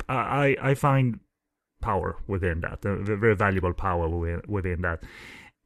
[0.09, 1.21] I I find
[1.81, 5.03] power within that, very valuable power within, within that.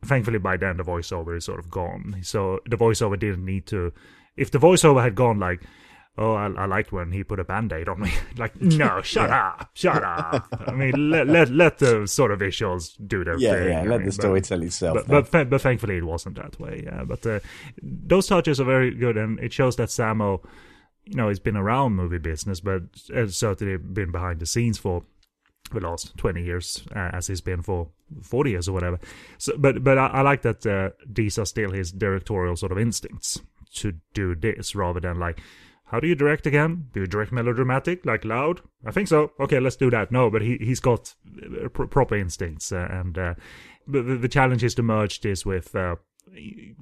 [0.05, 2.21] Thankfully, by then the voiceover is sort of gone.
[2.23, 3.93] So the voiceover didn't need to.
[4.37, 5.62] If the voiceover had gone like,
[6.18, 9.70] "Oh, I, I liked when he put a band-aid on me," like, no, shut up,
[9.75, 10.46] shut up.
[10.66, 13.68] I mean, let let let the sort of visuals do their Yeah, thing.
[13.68, 13.81] yeah.
[13.81, 14.94] I Let mean, the but- story tell itself.
[14.94, 15.27] but then.
[15.31, 16.83] but, but thankfully it wasn't that way.
[16.85, 17.40] Yeah, but uh,
[17.83, 20.44] those touches are very good, and it shows that Sammo,
[21.05, 22.83] you know, has been around movie business, but
[23.14, 25.05] has certainly been behind the scenes for
[25.73, 27.88] the last twenty years, uh, as he's been for
[28.23, 28.99] forty years or whatever.
[29.38, 32.79] So, but but I, I like that uh, these are still his directorial sort of
[32.79, 33.40] instincts
[33.75, 35.40] to do this rather than like.
[35.90, 36.87] How do you direct again?
[36.92, 38.61] Do you direct melodramatic, like loud?
[38.87, 39.33] I think so.
[39.40, 40.12] Okay, let's do that.
[40.12, 41.14] No, but he he's got
[41.64, 43.35] uh, pr- proper instincts, uh, and uh,
[43.88, 45.96] the, the challenge is to merge this with uh,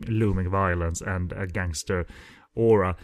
[0.06, 2.06] looming violence and a gangster
[2.54, 2.96] aura.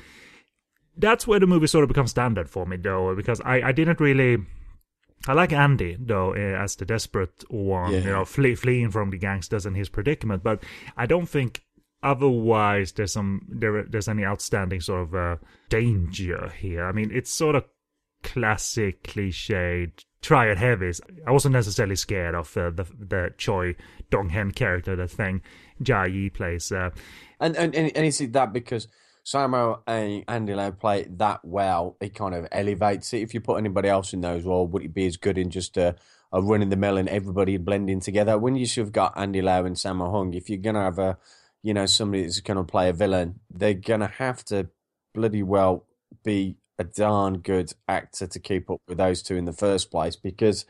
[0.96, 3.98] That's where the movie sort of becomes standard for me, though, because I, I didn't
[4.00, 4.38] really.
[5.26, 7.98] I like Andy though uh, as the desperate one, Yeah.
[8.00, 10.42] you know, flee, fleeing from the gangsters and his predicament.
[10.42, 10.62] But
[10.98, 11.63] I don't think
[12.04, 15.36] otherwise there's some there there's any outstanding sort of uh,
[15.68, 16.86] danger here.
[16.86, 17.64] I mean, it's sort of
[18.22, 21.00] classic cliched triad heavies.
[21.26, 23.74] I wasn't necessarily scared of uh, the the Choi
[24.10, 25.42] Dong Hen character that Feng
[25.82, 26.70] Jia Yi plays.
[26.70, 26.90] Uh,
[27.40, 28.86] And and and, and is it that because
[29.24, 33.22] Sammo and Andy Lau play it that well, it kind of elevates it.
[33.22, 35.76] If you put anybody else in those roles, would it be as good in just
[35.78, 35.96] a,
[36.32, 38.38] a run in the mill and everybody blending together?
[38.38, 41.18] When you should have got Andy Lau and Sammo Hung, if you're gonna have a
[41.64, 44.68] you know somebody that's gonna play a villain, they're gonna have to
[45.14, 45.87] bloody well
[46.22, 50.14] be a darn good actor to keep up with those two in the first place
[50.14, 50.66] because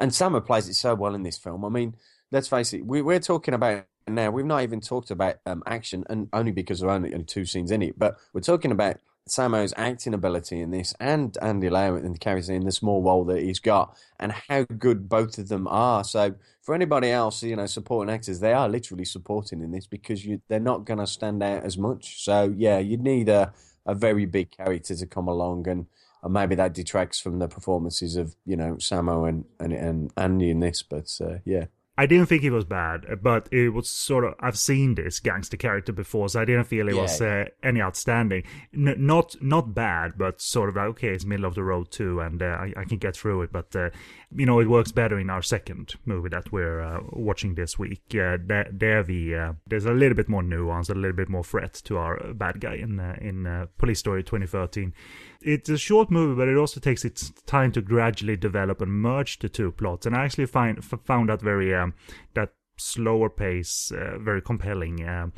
[0.00, 1.64] and Sammo plays it so well in this film.
[1.64, 1.94] I mean,
[2.32, 4.30] let's face it, we, we're talking about now.
[4.30, 7.44] We've not even talked about um, action, and only because there are only, only two
[7.44, 7.96] scenes in it.
[7.96, 8.96] But we're talking about
[9.28, 13.42] Sammo's acting ability in this, and Andy Lau and carries in the small role that
[13.42, 16.02] he's got, and how good both of them are.
[16.04, 20.24] So for anybody else, you know, supporting actors, they are literally supporting in this because
[20.24, 22.24] you they're not going to stand out as much.
[22.24, 23.52] So yeah, you need a
[23.86, 25.86] a very big character to come along and.
[26.24, 30.50] And maybe that detracts from the performances of you know Sammo and and, and Andy
[30.50, 31.64] in this, but uh, yeah,
[32.02, 35.56] I didn't think he was bad, but it was sort of I've seen this gangster
[35.56, 38.42] character before, so I didn't feel it Yeah, was uh, any outstanding.
[38.74, 42.20] N- not not bad, but sort of like okay, it's middle of the road too,
[42.20, 43.52] and uh, I, I can get through it.
[43.52, 43.90] But uh,
[44.34, 48.02] you know, it works better in our second movie that we're uh, watching this week.
[48.10, 51.44] Uh, there, there the uh, there's a little bit more nuance, a little bit more
[51.44, 54.94] threat to our bad guy in uh, in uh, Police Story 2013.
[55.40, 59.38] It's a short movie, but it also takes its time to gradually develop and merge
[59.38, 60.06] the two plots.
[60.06, 61.94] And I actually find f- found that very um,
[62.34, 65.06] that slower pace uh, very compelling.
[65.06, 65.32] Um,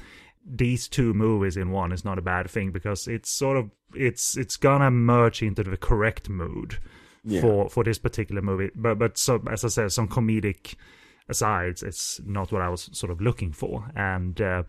[0.46, 4.36] these two movies in one is not a bad thing because it's sort of it's
[4.36, 6.78] it's gonna merge into the correct mood
[7.24, 7.40] Yeah.
[7.40, 8.70] for for this particular movie.
[8.74, 10.74] But but so as I said, some comedic
[11.28, 14.64] asides, it's not what I was sort of looking for, and uh,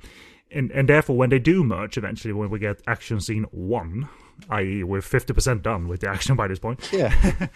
[0.51, 4.07] and and therefore when they do merge eventually, when we get action scene one,
[4.49, 7.13] i.e., we're fifty percent done with the action by this point, yeah,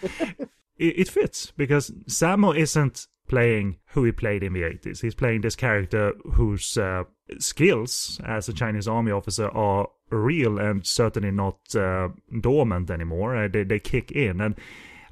[0.78, 5.00] it, it fits because Sammo isn't playing who he played in the 80s.
[5.00, 7.04] He's playing this character whose uh,
[7.38, 12.08] skills as a Chinese army officer are real and certainly not uh,
[12.40, 13.36] dormant anymore.
[13.36, 14.40] Uh, they, they kick in.
[14.40, 14.56] And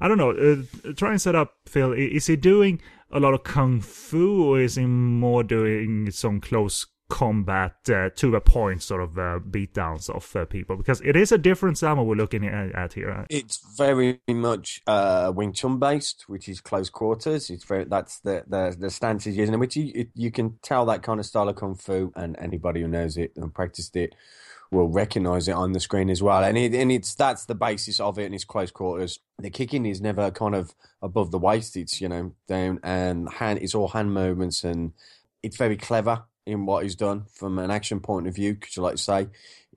[0.01, 2.81] I don't know, uh, try and set up, Phil, is he doing
[3.11, 8.35] a lot of kung fu or is he more doing some close combat uh, to
[8.35, 10.77] a point sort of uh, beatdowns of uh, people?
[10.77, 13.25] Because it is a different Sammo we're looking at, here.
[13.29, 17.49] it's very much uh, Wing Chun based, which is close quarters.
[17.49, 21.03] It's very that's the the, the stance he's using, which you you can tell that
[21.03, 24.15] kind of style of kung fu, and anybody who knows it and practiced it
[24.71, 26.43] will recognize it on the screen as well.
[26.43, 29.19] And it, and it's that's the basis of it, and it's close quarters.
[29.39, 33.59] The kicking is never kind of above the waist; it's you know down and hand.
[33.61, 34.93] It's all hand movements, and
[35.41, 38.53] it's very clever in what he's done from an action point of view.
[38.53, 39.27] Because you like to say,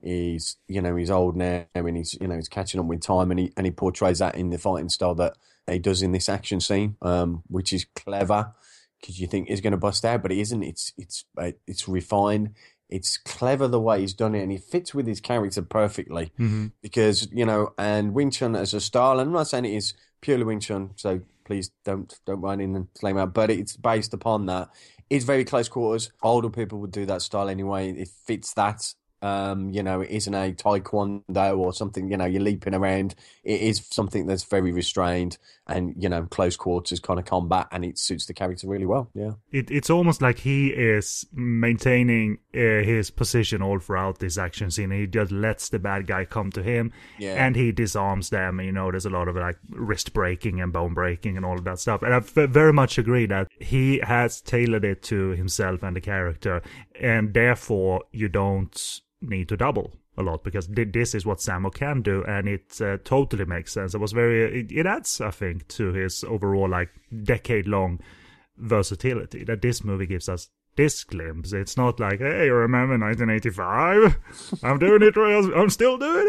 [0.01, 3.31] he's you know he's old now and he's you know he's catching up with time,
[3.31, 5.35] and he and he portrays that in the fighting style that
[5.69, 8.53] he does in this action scene, um, which is clever
[9.03, 10.63] because you think he's going to bust out, but it isn't.
[10.63, 12.55] It's it's uh, it's refined.
[12.93, 16.31] It's clever the way he's done it, and he fits with his character perfectly.
[16.39, 16.67] Mm-hmm.
[16.81, 19.93] Because you know, and Wing Chun as a style, and I'm not saying it is
[20.21, 23.33] purely Wing Chun, so please don't don't run in and flame out.
[23.33, 24.69] But it's based upon that.
[25.09, 26.11] It's very close quarters.
[26.21, 27.91] Older people would do that style anyway.
[27.91, 28.93] It fits that.
[29.23, 32.11] Um, you know, it isn't a taekwondo or something.
[32.11, 33.15] You know, you're leaping around.
[33.43, 37.85] It is something that's very restrained and you know close quarters kind of combat, and
[37.85, 39.09] it suits the character really well.
[39.13, 39.31] Yeah.
[39.51, 44.91] It, it's almost like he is maintaining uh, his position all throughout this action scene.
[44.91, 47.45] He just lets the bad guy come to him, Yeah.
[47.45, 48.59] and he disarms them.
[48.59, 51.63] You know, there's a lot of like wrist breaking and bone breaking and all of
[51.63, 52.01] that stuff.
[52.01, 56.61] And I very much agree that he has tailored it to himself and the character,
[56.99, 61.73] and therefore you don't need to double a lot because thi- this is what Sammo
[61.73, 63.93] can do, and it uh, totally makes sense.
[63.93, 66.89] It was very, it, it adds, I think, to his overall like
[67.23, 67.99] decade long
[68.57, 71.53] versatility that this movie gives us this glimpse.
[71.53, 74.17] It's not like, hey, remember 1985?
[74.63, 75.15] I'm doing it.
[75.17, 76.25] I'm still doing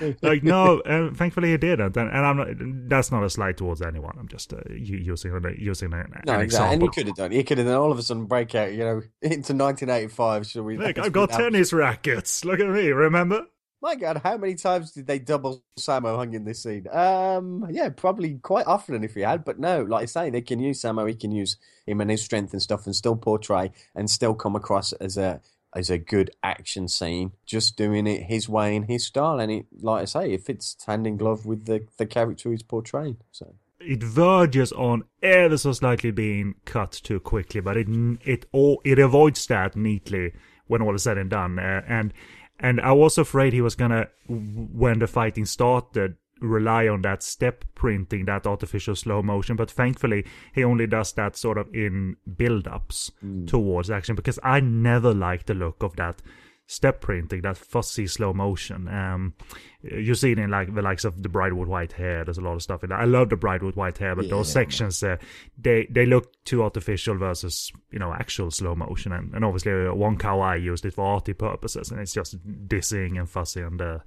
[0.00, 0.18] it.
[0.22, 1.96] Like no, and thankfully he didn't.
[1.96, 2.48] And, and I'm not.
[2.88, 4.16] That's not a slight towards anyone.
[4.18, 6.40] I'm just uh, using using an, No, an exactly.
[6.40, 6.88] And example.
[6.88, 7.30] he could have done.
[7.32, 8.72] He could have done all of a sudden break out.
[8.72, 10.46] You know, into 1985.
[10.46, 10.76] Should we?
[10.78, 12.44] Look, I've got tennis rackets.
[12.44, 12.88] Look at me.
[12.88, 13.46] Remember?
[13.82, 16.86] My God, how many times did they double Sammo Hung in this scene?
[16.92, 20.60] Um, yeah, probably quite often if he had, but no, like I say, they can
[20.60, 24.10] use Sammo, he can use him and his strength and stuff, and still portray and
[24.10, 25.40] still come across as a
[25.72, 29.66] as a good action scene, just doing it his way and his style, and it,
[29.80, 33.16] like I say, it fits hand in glove with the the character he's portraying.
[33.32, 37.88] So it verges on ever so slightly being cut too quickly, but it
[38.24, 40.32] it all it avoids that neatly
[40.66, 41.58] when all is said and done.
[41.58, 42.12] Uh, and
[42.60, 47.64] and I was afraid he was gonna, when the fighting started, rely on that step
[47.74, 49.56] printing, that artificial slow motion.
[49.56, 53.46] But thankfully, he only does that sort of in build-ups mm.
[53.46, 56.22] towards action because I never liked the look of that
[56.70, 58.86] step printing, that fussy slow motion.
[58.86, 59.34] Um,
[59.82, 62.24] you see it in like the likes of the Bride with White Hair.
[62.24, 63.00] There's a lot of stuff in that.
[63.00, 65.16] I love the Bride with White Hair, but those sections uh,
[65.58, 69.12] they they look too artificial versus you know actual slow motion.
[69.12, 72.36] And, and obviously, uh, Wong Kar Wai used it for arty purposes, and it's just
[72.68, 73.98] dizzying and fussy and uh,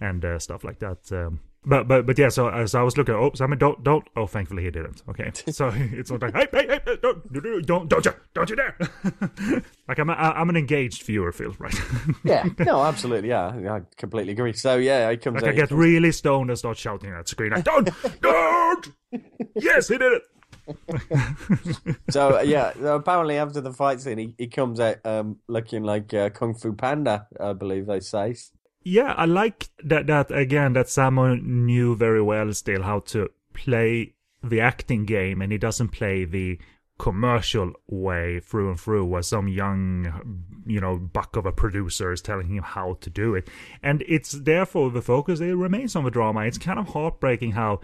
[0.00, 1.12] and uh, stuff like that.
[1.12, 3.14] Um, but but but yeah, so uh, so I was looking.
[3.14, 4.04] Oh, Simon, don't don't.
[4.16, 5.02] Oh, thankfully he didn't.
[5.08, 7.32] Okay, so it's not like hey hey hey don't
[7.66, 8.76] don't don't you don't you dare.
[9.88, 11.54] like I'm a, I'm an engaged viewer, Phil.
[11.58, 11.74] Right?
[12.24, 14.54] yeah, no, absolutely, yeah, I completely agree.
[14.54, 15.36] So yeah, he comes.
[15.36, 17.52] like out, I get comes- really stoned and start shouting at the screen.
[17.52, 17.88] Like don't
[18.20, 18.88] don't.
[19.54, 20.22] yes, he did it.
[22.10, 26.12] So yeah, so apparently after the fight scene, he, he comes out um, looking like
[26.12, 28.34] uh, Kung Fu Panda, I believe they say.
[28.84, 30.06] Yeah, I like that.
[30.06, 35.52] That again, that Sammo knew very well still how to play the acting game, and
[35.52, 36.58] he doesn't play the
[36.98, 42.20] commercial way through and through, where some young, you know, buck of a producer is
[42.20, 43.48] telling him how to do it.
[43.82, 46.40] And it's therefore the focus it remains on the drama.
[46.40, 47.80] It's kind of heartbreaking how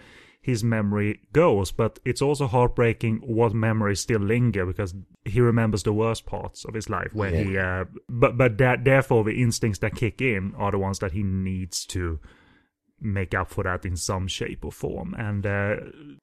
[0.49, 4.93] his memory goes, but it's also heartbreaking what memories still linger because
[5.25, 9.23] he remembers the worst parts of his life where he uh, but but that therefore
[9.23, 12.19] the instincts that kick in are the ones that he needs to
[13.01, 15.13] make up for that in some shape or form.
[15.17, 15.75] And uh,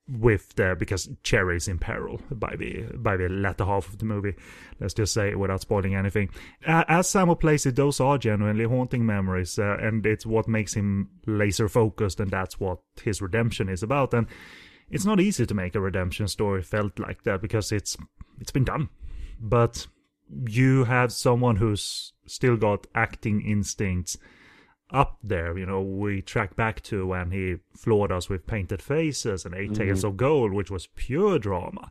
[0.08, 4.04] with the because Cherry is in peril by the by the latter half of the
[4.04, 4.34] movie
[4.80, 6.28] let's just say without spoiling anything.
[6.66, 10.74] Uh, as Sammo plays it those are genuinely haunting memories uh, and it's what makes
[10.74, 14.14] him laser focused and that's what his redemption is about.
[14.14, 14.26] And
[14.90, 17.96] it's not easy to make a redemption story felt like that because it's
[18.40, 18.88] it's been done.
[19.40, 19.86] But
[20.46, 24.18] you have someone who's still got acting instincts
[24.90, 25.58] up there.
[25.58, 29.74] You know, we track back to when he floored us with Painted Faces and 8
[29.74, 31.90] Taels of Gold, which was pure drama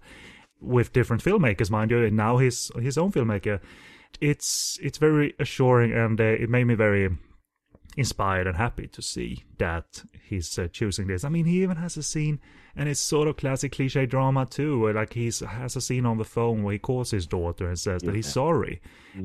[0.61, 3.59] with different filmmakers, mind you, and now his his own filmmaker.
[4.21, 7.09] It's it's very assuring, and uh, it made me very
[7.97, 11.23] inspired and happy to see that he's uh, choosing this.
[11.23, 12.39] I mean, he even has a scene,
[12.75, 16.17] and it's sort of classic cliche drama too, where like he has a scene on
[16.17, 18.81] the phone where he calls his daughter and says that he's sorry,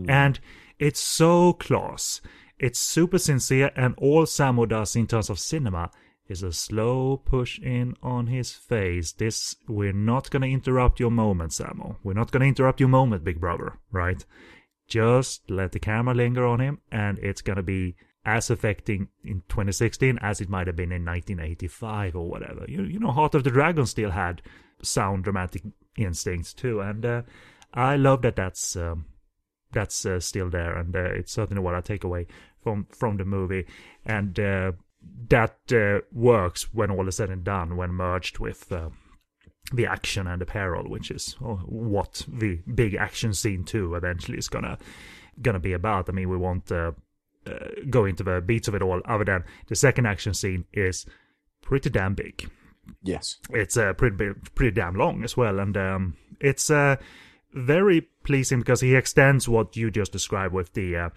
[0.09, 0.41] and
[0.79, 2.21] it's so class.
[2.61, 5.91] It's super sincere, and all Sammo does in terms of cinema
[6.29, 9.13] is a slow push in on his face.
[9.13, 11.97] This we're not gonna interrupt your moment, Sammo.
[12.05, 13.79] We're not gonna interrupt your moment, big brother.
[13.91, 14.23] Right?
[14.89, 17.97] Just let the camera linger on him, and it's gonna be
[18.27, 22.67] as affecting in 2016 as it might have been in 1985 or whatever.
[22.69, 24.43] You, you know, Heart of the Dragon still had
[24.83, 25.63] sound dramatic
[25.97, 27.23] instincts too, and uh,
[27.73, 29.07] I love that that's um,
[29.73, 32.27] that's uh, still there, and uh, it's certainly what I take away
[32.63, 33.67] from from the movie,
[34.05, 34.73] and uh,
[35.29, 38.71] that uh, works when all is said and done when merged with.
[38.71, 38.91] Uh,
[39.73, 44.37] the action and the peril, which is uh, what the big action scene too eventually
[44.37, 44.79] is gonna
[45.41, 46.09] gonna be about.
[46.09, 46.93] I mean, we won't uh,
[47.47, 51.07] uh, go into the beats of it all, other than the second action scene is
[51.63, 52.51] pretty damn big.
[53.03, 53.39] Yes.
[53.51, 56.97] It's uh, pretty pretty damn long as well, and um, it's uh,
[57.53, 61.11] very pleasing because he extends what you just described with the uh,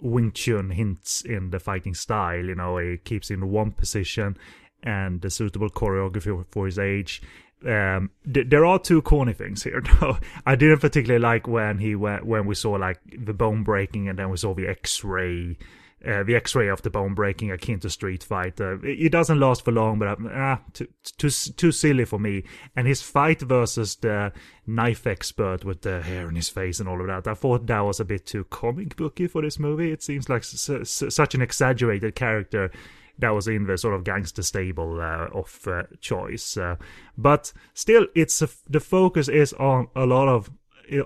[0.00, 2.44] Wing Chun hints in the fighting style.
[2.44, 4.36] You know, he keeps in one position
[4.82, 7.22] and the suitable choreography for his age.
[7.66, 10.18] Um, th- there are two corny things here, though.
[10.44, 14.18] I didn't particularly like when he went when we saw like the bone breaking, and
[14.18, 15.56] then we saw the X-ray,
[16.04, 18.84] uh, the X-ray of the bone breaking akin to Street Fighter.
[18.84, 22.44] It, it doesn't last for long, but uh, ah, too, too too silly for me.
[22.74, 24.32] And his fight versus the
[24.66, 27.80] knife expert with the hair in his face and all of that, I thought that
[27.80, 29.90] was a bit too comic booky for this movie.
[29.90, 32.70] It seems like such an exaggerated character
[33.18, 36.56] that was in the sort of gangster stable uh, of uh, choice.
[36.56, 36.76] Uh,
[37.16, 40.50] but still, it's the focus is on a lot of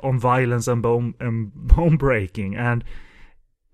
[0.03, 2.85] on violence and bone and bone breaking, and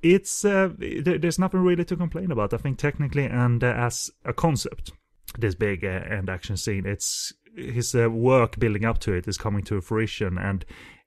[0.02, 2.52] it's uh, there- there's nothing really to complain about.
[2.54, 4.92] I think technically and uh, as a concept,
[5.38, 9.38] this big uh, end action scene, it's his uh, work building up to it is
[9.38, 10.64] coming to fruition, and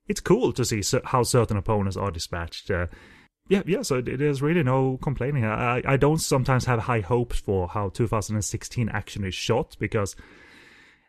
[0.08, 2.72] it's cool to see cer- how certain opponents are dispatched.
[2.72, 2.88] Uh,
[3.48, 3.82] yeah, yeah.
[3.84, 5.46] So there's really no complaining.
[5.46, 10.16] I I don't sometimes have high hopes for how 2016 action is shot because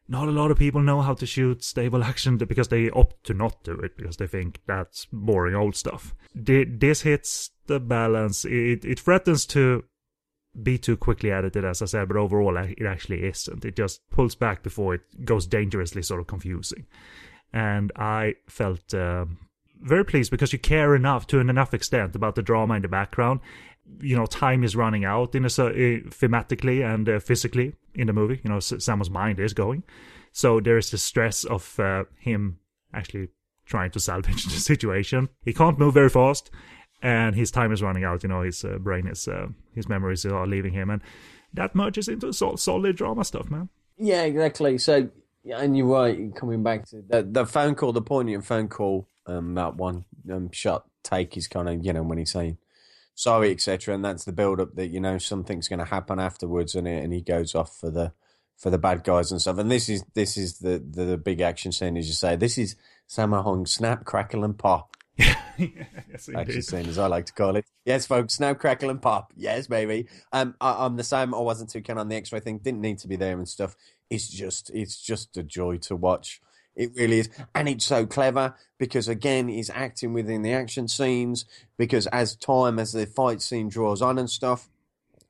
[0.09, 3.35] not a lot of people know how to shoot stable action because they opt to
[3.35, 6.15] not do it because they think that's boring old stuff.
[6.35, 8.45] This hits the balance.
[8.45, 9.85] It it threatens to
[10.61, 13.65] be too quickly edited, as I said, but overall it actually isn't.
[13.65, 16.87] It just pulls back before it goes dangerously sort of confusing.
[17.53, 19.39] And I felt um,
[19.81, 22.89] very pleased because you care enough to an enough extent about the drama in the
[22.89, 23.41] background.
[24.01, 25.73] You know, time is running out in a uh,
[26.21, 28.41] thematically and uh, physically in the movie.
[28.45, 29.85] You know, Samuel's mind is going,
[30.33, 32.59] so there is the stress of uh, him
[32.93, 33.29] actually
[33.67, 35.29] trying to salvage the situation.
[35.45, 36.51] He can't move very fast,
[37.03, 38.23] and his time is running out.
[38.23, 41.03] You know, his uh, brain is, uh, his memories are leaving him, and
[41.55, 43.69] that merges into sol- solid drama stuff, man.
[43.99, 44.79] Yeah, exactly.
[44.79, 45.11] So,
[45.53, 46.35] and you're right.
[46.35, 50.51] Coming back to the, the phone call, the poignant phone call, um, that one um,
[50.53, 52.59] shot take is kind of you know when he's saying
[53.21, 56.75] sorry, etc., and that's the build up that you know something's going to happen afterwards,
[56.75, 58.13] and it, and he goes off for the
[58.57, 59.59] for the bad guys and stuff.
[59.59, 62.37] And this is this is the the, the big action scene, as you say.
[62.37, 62.77] This is
[63.09, 64.97] Sammo Hung snap, crackle, and pop.
[65.59, 66.65] Yes, action indeed.
[66.65, 67.67] scene, as I like to call it.
[67.85, 69.33] Yes, folks, snap, crackle, and pop.
[69.37, 70.07] Yes, baby.
[70.33, 71.35] Um, I, I'm the same.
[71.35, 72.59] I wasn't too keen on the X-ray thing.
[72.59, 73.77] Didn't need to be there and stuff.
[74.09, 76.41] It's just, it's just a joy to watch.
[76.77, 81.45] It really is, and it's so clever because again, he's acting within the action scenes.
[81.77, 84.71] Because as time, as the fight scene draws on and stuff,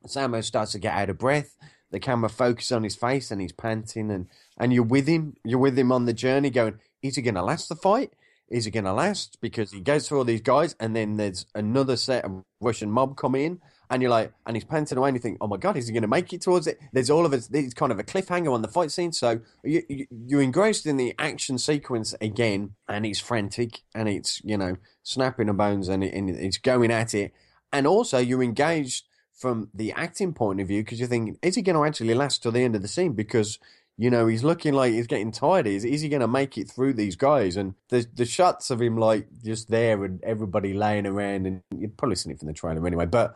[0.07, 1.57] Sammo starts to get out of breath.
[1.89, 4.27] The camera focuses on his face and he's panting, and
[4.57, 5.35] and you're with him.
[5.43, 8.13] You're with him on the journey, going, is he going to last the fight?
[8.51, 9.37] Is it going to last?
[9.41, 13.15] Because he goes through all these guys, and then there's another set of Russian mob
[13.15, 15.77] come in, and you're like, and he's panting away, and you think, oh my god,
[15.77, 16.77] is he going to make it towards it?
[16.91, 17.47] There's all of it.
[17.49, 20.97] There's kind of a cliffhanger on the fight scene, so you, you, you're engrossed in
[20.97, 26.03] the action sequence again, and it's frantic, and it's you know snapping the bones, and,
[26.03, 27.33] it, and it's going at it,
[27.71, 31.63] and also you're engaged from the acting point of view because you're thinking, is he
[31.63, 33.13] going to actually last till the end of the scene?
[33.13, 33.57] Because
[33.97, 35.67] you know he's looking like he's getting tired.
[35.67, 37.57] Is is he going to make it through these guys?
[37.57, 41.97] And the the shots of him like just there and everybody laying around, and you've
[41.97, 43.05] probably seen it from the trailer anyway.
[43.05, 43.35] But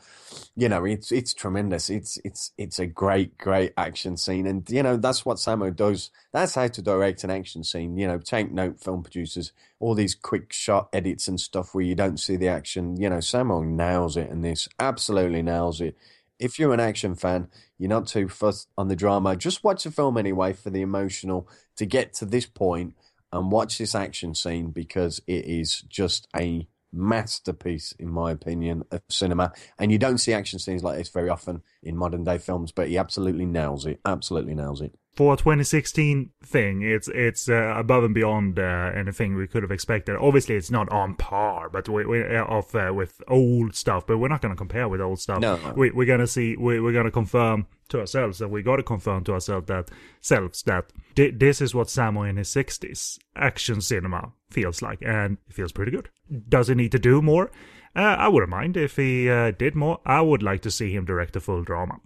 [0.56, 1.90] you know it's it's tremendous.
[1.90, 6.10] It's it's it's a great great action scene, and you know that's what Sammo does.
[6.32, 7.98] That's how to direct an action scene.
[7.98, 9.52] You know, take note, film producers.
[9.80, 13.00] All these quick shot edits and stuff where you don't see the action.
[13.00, 15.98] You know, Sammo nails it, and this absolutely nails it
[16.40, 19.36] if you're an action fan, you're not too fussed on the drama.
[19.36, 22.96] Just watch the film anyway for the emotional to get to this point
[23.32, 29.02] and watch this action scene because it is just a masterpiece, in my opinion, of
[29.10, 29.52] cinema.
[29.78, 32.88] And you don't see action scenes like this very often in modern day films, but
[32.88, 34.00] he absolutely nails it.
[34.06, 34.96] Absolutely nails it.
[35.16, 39.72] For a 2016 thing, it's it's uh, above and beyond uh, anything we could have
[39.72, 40.18] expected.
[40.18, 44.06] Obviously, it's not on par, but we, we uh, of uh, with old stuff.
[44.06, 45.40] But we're not going to compare with old stuff.
[45.40, 45.58] No.
[45.76, 46.58] we, we're going to see.
[46.58, 49.90] We, we're going to confirm to ourselves, that we got to confirm to ourselves that
[50.22, 55.38] selves that thi- this is what Sammo in his 60s action cinema feels like, and
[55.48, 56.10] it feels pretty good.
[56.50, 57.52] Does he need to do more?
[57.96, 60.00] Uh, I wouldn't mind if he uh, did more.
[60.06, 62.00] I would like to see him direct a full drama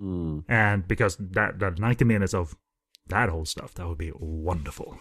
[0.00, 0.44] Mm.
[0.48, 2.56] and because that that 90 minutes of
[3.10, 3.74] that whole stuff.
[3.74, 4.98] That would be wonderful.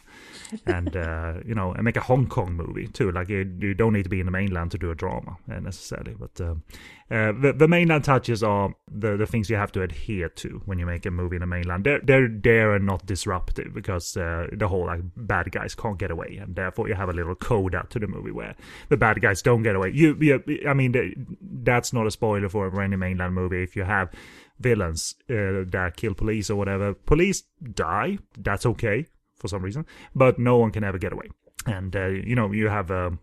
[0.66, 3.12] and uh, you know, and make a Hong Kong movie too.
[3.12, 5.60] Like you, you don't need to be in the mainland to do a drama uh,
[5.60, 6.64] necessarily, but um,
[7.10, 10.78] uh, the the mainland touches are the the things you have to adhere to when
[10.78, 11.86] you make a movie in the mainland.
[11.86, 16.12] They're they're there and not disruptive because uh, the whole like bad guys can't get
[16.12, 18.56] away, and therefore you have a little coda to the movie where
[18.89, 19.91] the bad guys don't get away.
[19.93, 23.64] You, you I mean, that's not a spoiler for any mainland movie.
[23.64, 24.12] If you have
[24.60, 27.43] villains uh, that kill police or whatever, police
[27.74, 28.20] die.
[28.38, 29.05] That's okay
[29.36, 31.30] for some reason, but no one can ever get away.
[31.66, 33.20] And uh, you know, you have a um,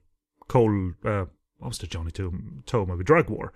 [0.49, 0.93] Cole.
[1.05, 1.26] Uh,
[1.59, 2.30] what was the Johnnie To
[2.87, 3.05] movie?
[3.05, 3.53] Drug War.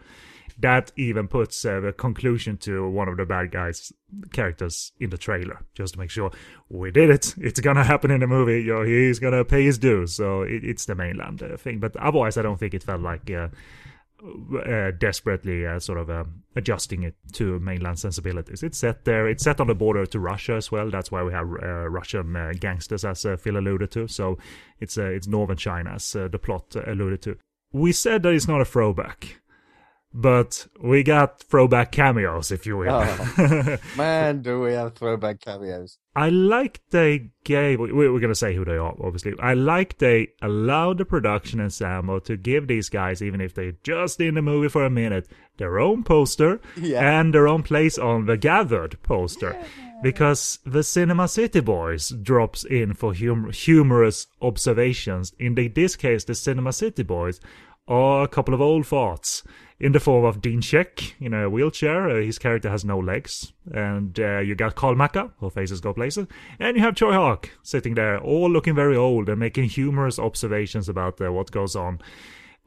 [0.59, 3.93] That even puts uh, the conclusion to one of the bad guys'
[4.33, 6.31] characters in the trailer, just to make sure
[6.69, 7.35] we did it.
[7.39, 8.63] It's gonna happen in the movie.
[8.63, 10.15] You know, he's gonna pay his dues.
[10.15, 11.79] So it, it's the mainland uh, thing.
[11.79, 13.49] But otherwise, I don't think it felt like uh,
[14.67, 16.25] uh, desperately uh, sort of uh,
[16.57, 18.63] adjusting it to mainland sensibilities.
[18.63, 19.29] It's set there.
[19.29, 20.91] It's set on the border to Russia as well.
[20.91, 24.09] That's why we have uh, Russian uh, gangsters, as uh, Phil alluded to.
[24.09, 24.39] So
[24.81, 27.37] it's it's northern China, as the plot alluded to.
[27.73, 29.40] We said that it's not a throwback
[30.13, 32.91] but we got throwback cameos, if you will.
[32.91, 35.99] Oh, man, do we have throwback cameos?
[36.17, 37.79] I like they gave.
[37.79, 39.35] We're going to say who they are, obviously.
[39.39, 44.21] I like they allowed the production ensemble to give these guys, even if they're just
[44.21, 47.21] in the movie for a minute, their own poster Yeah.
[47.21, 49.57] and their own place on the gathered poster.
[50.03, 55.33] Because the Cinema City Boys drops in for hum- humorous observations.
[55.39, 57.39] In this case, the Cinema City Boys
[57.87, 59.45] are a couple of old farts
[59.81, 62.09] in the form of Dean Shek in a wheelchair.
[62.11, 63.53] Uh, his character has no legs.
[63.73, 66.27] And uh, you got Karl Maka, whose faces go places.
[66.59, 70.89] And you have Tsui Hark sitting there, all looking very old and making humorous observations
[70.89, 72.01] about uh, what goes on.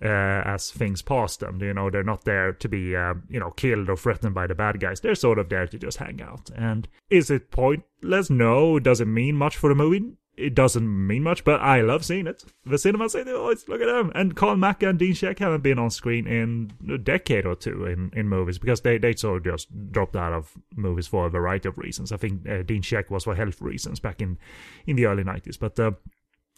[0.04, 3.52] Uh, as things pass them, you know, they're not there to be, uh, you know,
[3.52, 5.00] killed or threatened by the bad guys.
[5.00, 6.50] They're sort of there to just hang out.
[6.58, 8.30] And is it pointless?
[8.30, 8.80] No.
[8.80, 10.18] Does it mean much for the movie?
[10.36, 12.44] It doesn't mean much, but I love seeing it.
[12.66, 14.12] The Cinema City Boys, look at them.
[14.16, 17.86] And Karl Maka and Dean Shek haven't been on screen in a decade or two
[17.86, 21.30] in, in movies because they, they sort of just dropped out of movies for a
[21.30, 22.12] variety of reasons.
[22.12, 24.40] I think uh, Dean Shek was for health reasons back in,
[24.88, 25.60] in the early 90s.
[25.60, 25.92] But uh,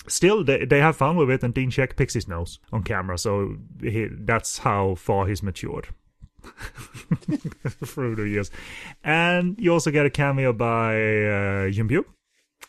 [0.08, 3.18] still, they, they have fun with it, and Dean Shek picks his nose on camera,
[3.18, 5.90] so he, that's how far he's matured.
[7.84, 8.52] through the years.
[9.04, 12.06] And you also get a cameo by uh, Bu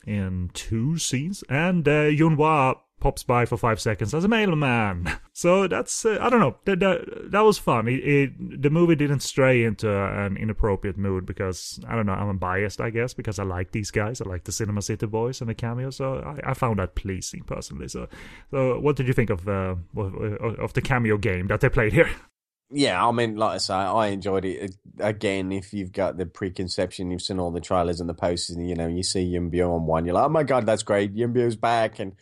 [0.06, 5.10] in two scenes, and uh, Yuen Wah pops by for five seconds as a mailman.
[5.36, 7.88] So that's uh, I don't know that that, that was fun.
[7.88, 12.38] It, it, the movie didn't stray into an inappropriate mood because I don't know I'm
[12.38, 14.22] biased I guess because I like these guys.
[14.22, 17.42] I like the Cinema City Boys and the cameo, so I, I found that pleasing
[17.42, 17.88] personally.
[17.88, 18.08] So
[18.50, 21.92] so what did you think of uh, of, of the cameo game that they played
[21.92, 22.08] here?
[22.70, 24.74] Yeah, I mean, like I say, I enjoyed it.
[24.98, 28.68] Again, if you've got the preconception, you've seen all the trailers and the posters, and
[28.68, 31.12] you know, you see Yuen Biao on one, you're like, oh my god, that's great,
[31.12, 32.12] Yuen Biao's back, and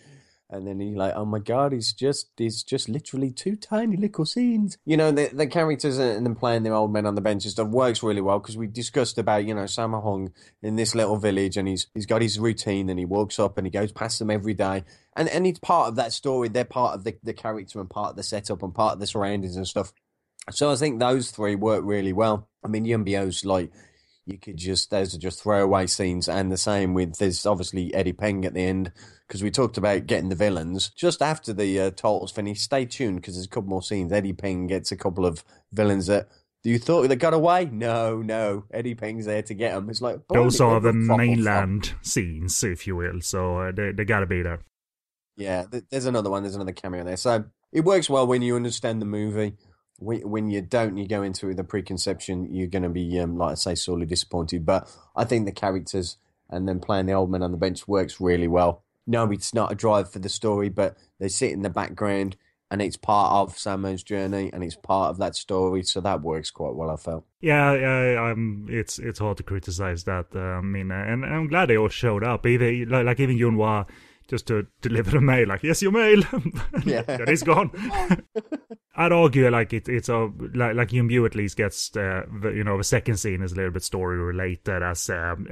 [0.50, 4.26] and then you're like, oh my god, he's just he's just literally two tiny little
[4.26, 4.76] scenes.
[4.84, 7.52] You know, the the characters and them playing the old men on the bench and
[7.52, 10.32] stuff works really well because we discussed about you know Sammo Hung
[10.62, 13.66] in this little village, and he's he's got his routine, and he walks up and
[13.66, 14.84] he goes past them every day,
[15.16, 16.48] and and it's part of that story.
[16.48, 19.06] They're part of the the character and part of the setup and part of the
[19.06, 19.92] surroundings and stuff.
[20.50, 22.48] So I think those three work really well.
[22.64, 23.70] I mean, Yuen Biao's like
[24.26, 28.12] you could just those are just throwaway scenes, and the same with there's obviously Eddie
[28.12, 28.92] Peng at the end
[29.26, 32.60] because we talked about getting the villains just after the uh, titles finish.
[32.60, 34.12] Stay tuned because there's a couple more scenes.
[34.12, 36.28] Eddie Peng gets a couple of villains that.
[36.62, 37.66] Do you thought they got away?
[37.66, 38.64] No, no.
[38.72, 39.90] Eddie Peng's there to get them.
[39.90, 43.20] It's like those are the mainland scenes, if you will.
[43.20, 44.60] So uh, they they gotta be there.
[45.36, 46.42] Yeah, there's another one.
[46.42, 47.18] There's another cameo there.
[47.18, 49.56] So it works well when you understand the movie
[49.98, 53.54] when you don't, you go into a preconception, you're going to be, um, like I
[53.54, 54.66] say, sorely disappointed.
[54.66, 56.18] But I think the characters
[56.50, 58.82] and then playing the old man on the bench works really well.
[59.06, 62.36] No, it's not a drive for the story, but they sit in the background
[62.70, 66.50] and it's part of Sammo's journey and it's part of that story, so that works
[66.50, 66.90] quite well.
[66.90, 67.24] I felt.
[67.40, 70.26] Yeah, yeah, um, it's it's hard to criticize that.
[70.34, 72.46] Uh, I mean, uh, and I'm glad they all showed up.
[72.46, 73.84] Even like, like even Yuen Wah
[74.28, 75.48] just to deliver the mail.
[75.48, 76.22] Like, yes, your mail.
[76.84, 77.70] Yeah, that is gone.
[78.96, 82.50] I'd argue like it, it's a like like Yuen Biao at least gets the, the,
[82.50, 85.48] you know the second scene is a little bit story related as um,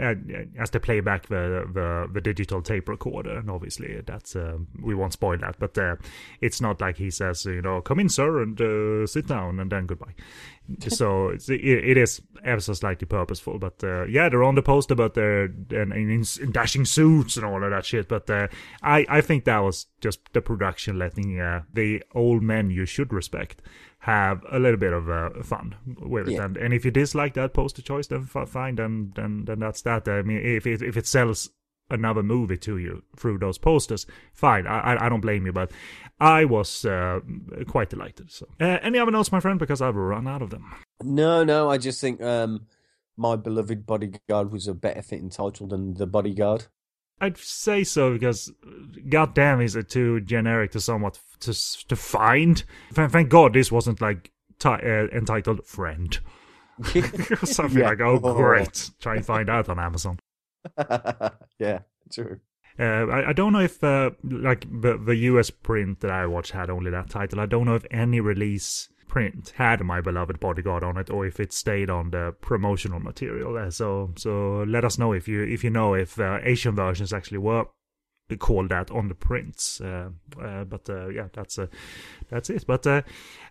[0.58, 4.94] as they play back the, the the digital tape recorder and obviously that's uh, we
[4.94, 5.96] won't spoil that but uh,
[6.40, 9.72] it's not like he says you know come in sir and uh, sit down and
[9.72, 10.14] then goodbye
[10.88, 14.62] so it's, it, it is ever so slightly purposeful but uh, yeah they're on the
[14.62, 18.46] poster but they're in, in, in, dashing suits and all of that shit but uh,
[18.82, 23.12] I, I think that was just the production letting uh, the old men you should
[23.12, 23.62] respect
[24.02, 26.32] have a little bit of uh, fun with it.
[26.32, 26.44] Yeah.
[26.44, 29.82] And and if you dislike that poster choice, then fi- fine, then then then that's
[29.82, 30.08] that.
[30.08, 31.50] I mean, if it, if it sells
[31.88, 34.66] another movie to you through those posters, fine.
[34.66, 35.70] I I, I don't blame you, but
[36.18, 37.20] I was uh,
[37.68, 38.32] quite delighted.
[38.32, 39.58] So, uh, any other notes, my friend?
[39.58, 40.74] Because I've run out of them.
[41.02, 42.66] No, no, I just think um,
[43.16, 46.66] my beloved bodyguard was a better fitting title than the bodyguard.
[47.22, 48.52] I'd say so because,
[49.08, 51.54] goddamn, is it too generic to somewhat to
[51.86, 52.62] to find?
[52.92, 56.18] Thank, God this wasn't like ti- uh, entitled "Friend"
[57.44, 57.90] something Yeah.
[57.90, 58.00] like.
[58.00, 58.90] Oh, great!
[59.00, 60.18] Try and find out on Amazon.
[61.58, 61.80] yeah,
[62.12, 62.40] true.
[62.78, 66.52] Uh, I, I don't know if uh, like the the US print that I watched
[66.52, 67.38] had only that title.
[67.40, 71.38] I don't know if any release print had my beloved bodyguard on it, or if
[71.38, 73.70] it stayed on the promotional material.
[73.70, 77.36] So so let us know if you if you know if uh, Asian versions actually
[77.38, 77.66] were
[78.38, 79.82] called that on the prints.
[79.82, 80.08] Uh,
[80.42, 81.66] uh, but uh, yeah, that's uh,
[82.30, 82.64] that's it.
[82.66, 83.02] But uh,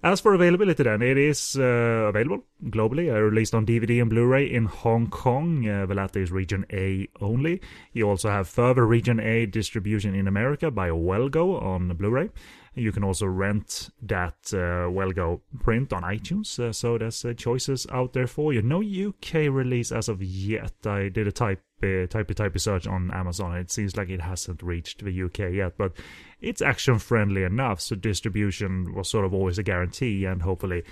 [0.02, 3.14] as for availability, then it is available globally.
[3.14, 5.68] Released on DVD and Blu-ray in Hong Kong.
[5.68, 7.62] Uh, the latter is Region A only.
[7.94, 12.30] You also have further Region A distribution in America by Well Go on Blu-ray.
[12.74, 16.58] You can also rent that uh, Well Go print on iTunes.
[16.58, 18.62] Uh, so there's uh, choices out there for you.
[18.62, 20.74] No UK release as of yet.
[20.86, 23.58] I did a type uh, typey typey search on Amazon.
[23.58, 25.94] It seems like it hasn't reached the UK yet, but
[26.40, 27.82] it's action friendly enough.
[27.82, 30.84] So distribution was sort of always a guarantee, and hopefully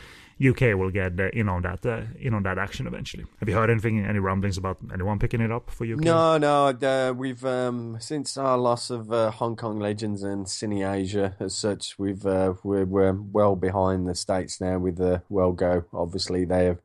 [0.41, 3.25] UK will get in on that uh, in on that action eventually.
[3.39, 4.05] Have you heard anything?
[4.05, 5.99] Any rumblings about anyone picking it up for UK?
[5.99, 10.89] No, no, uh, we've um, since our loss of uh, Hong Kong legends and Cine
[10.89, 15.85] Asia as such, we've we're, we're well behind the states now with the Well Go.
[15.93, 16.79] Obviously, they have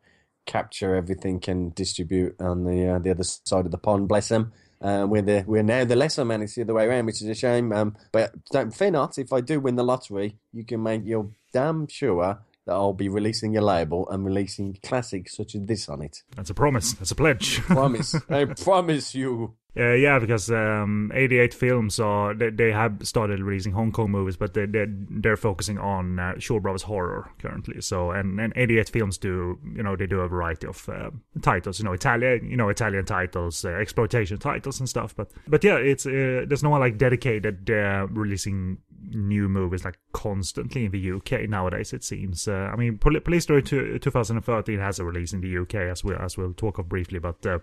[0.46, 4.08] capture everything and distribute on the uh, the other side of the pond.
[4.08, 4.52] Bless them.
[4.80, 6.42] Uh, we're the we're now the lesser man.
[6.42, 7.72] It's the other way around, which is a shame.
[7.72, 9.18] Um, but don't fear not.
[9.18, 13.08] If I do win the lottery, you can make your damn sure that I'll be
[13.08, 16.22] releasing your label and releasing classics such as this on it.
[16.36, 16.94] That's a promise.
[16.94, 17.60] That's a pledge.
[17.62, 18.16] Promise.
[18.28, 19.54] I promise you.
[19.76, 24.36] Uh, yeah, because um, 88 Films are they, they have started releasing Hong Kong movies,
[24.36, 27.80] but they they're, they're focusing on uh, Shaw Brothers horror currently.
[27.80, 31.10] So and, and 88 Films do you know they do a variety of uh,
[31.42, 35.16] titles, you know Italian you know Italian titles, uh, exploitation titles and stuff.
[35.16, 38.78] But but yeah, it's uh, there's no one like dedicated uh, releasing
[39.14, 41.92] new movies like constantly in the UK nowadays.
[41.92, 42.48] It seems.
[42.48, 46.04] Uh, I mean, Pol- Police Story two, 2013 has a release in the UK as
[46.04, 47.58] we as we'll talk of briefly, but uh,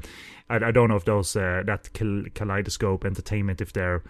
[0.49, 4.03] I, I don't know if those uh, that Kal- Kaleidoscope Entertainment if they're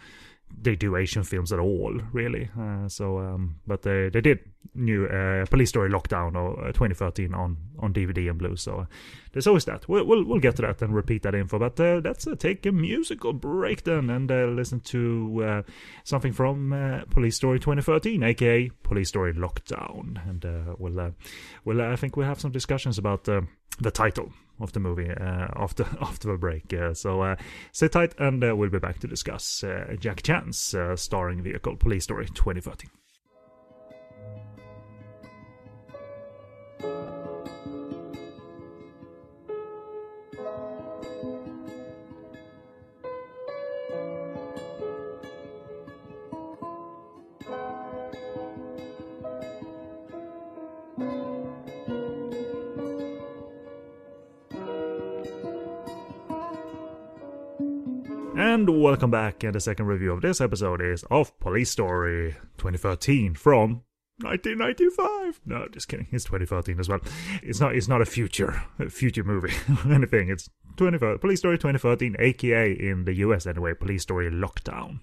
[0.60, 2.50] they do Asian films at all, really.
[2.60, 4.40] Uh, so, um, but they they did
[4.74, 8.56] new uh, Police Story Lockdown or uh, 2013 on on DVD and Blue.
[8.56, 8.86] So uh,
[9.32, 9.88] there's always that.
[9.88, 11.60] We'll, we'll we'll get to that and repeat that info.
[11.60, 15.64] But uh, let's uh, take a musical break then and uh, listen to
[16.04, 21.14] something from Police Story 2013, aka Police Story Lockdown, and we'll
[21.66, 23.28] we'll I think we'll have some discussions about.
[23.80, 24.32] The title
[24.62, 26.74] of the movie uh, after after the break.
[26.74, 27.36] Uh, so uh,
[27.72, 29.64] sit tight, and we'll be back to discuss
[30.00, 32.90] Jack Chan's starring vehicle Police Story 2013.
[58.52, 59.46] And welcome back.
[59.46, 63.84] And the second review of this episode is of Police Story 2013 from
[64.24, 65.40] 1995.
[65.46, 66.08] No, just kidding.
[66.12, 67.00] It's 2013 as well.
[67.42, 67.74] It's not.
[67.78, 69.54] It's not a future a future movie
[69.86, 70.30] or anything.
[70.30, 75.00] It's 20, Police Story 2013, aka in the US anyway, Police Story Lockdown,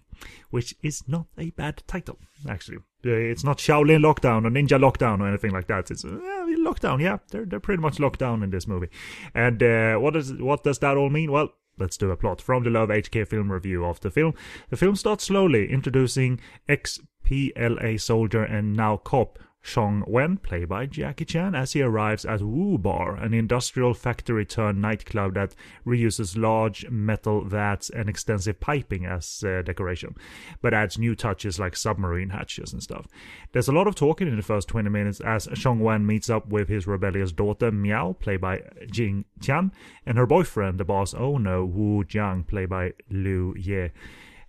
[0.50, 2.76] which is not a bad title actually.
[3.06, 5.90] Uh, It's not Shaolin Lockdown or Ninja Lockdown or anything like that.
[5.90, 6.20] It's uh,
[6.58, 7.00] lockdown.
[7.00, 8.90] Yeah, they're they're pretty much locked down in this movie.
[9.34, 11.32] And uh, what does what does that all mean?
[11.32, 11.48] Well.
[11.78, 14.34] Let's do a plot from the Love HK film review of the film.
[14.70, 21.24] The film starts slowly, introducing ex-PLA soldier and now cop Chong Wen, played by Jackie
[21.24, 25.54] Chan, as he arrives at Wu Bar, an industrial factory turned nightclub that
[25.86, 30.14] reuses large metal vats and extensive piping as uh, decoration,
[30.62, 33.06] but adds new touches like submarine hatches and stuff.
[33.52, 36.48] There's a lot of talking in the first 20 minutes as Chong Wen meets up
[36.48, 39.72] with his rebellious daughter Miao, played by Jing Tian,
[40.06, 43.90] and her boyfriend, the boss owner Wu Jiang, played by Liu Ye.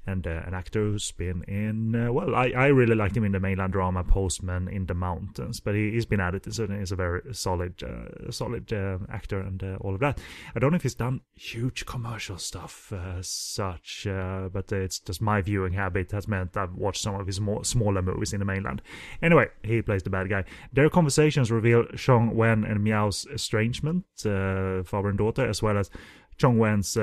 [0.09, 3.31] And uh, an actor who's been in uh, well I, I really liked him in
[3.31, 6.91] the mainland drama postman in the mountains but he, he's been at it so he's
[6.91, 10.19] a very solid uh, solid uh, actor and uh, all of that.
[10.55, 15.21] I don't know if he's done huge commercial stuff uh, such uh, but it's just
[15.21, 18.45] my viewing habit has meant i've watched some of his more smaller movies in the
[18.45, 18.81] mainland.
[19.21, 20.43] Anyway he plays the bad guy.
[20.73, 25.89] Their conversations reveal Chong Wen and Miao's estrangement father and daughter as well as
[26.37, 26.97] Chong Wen's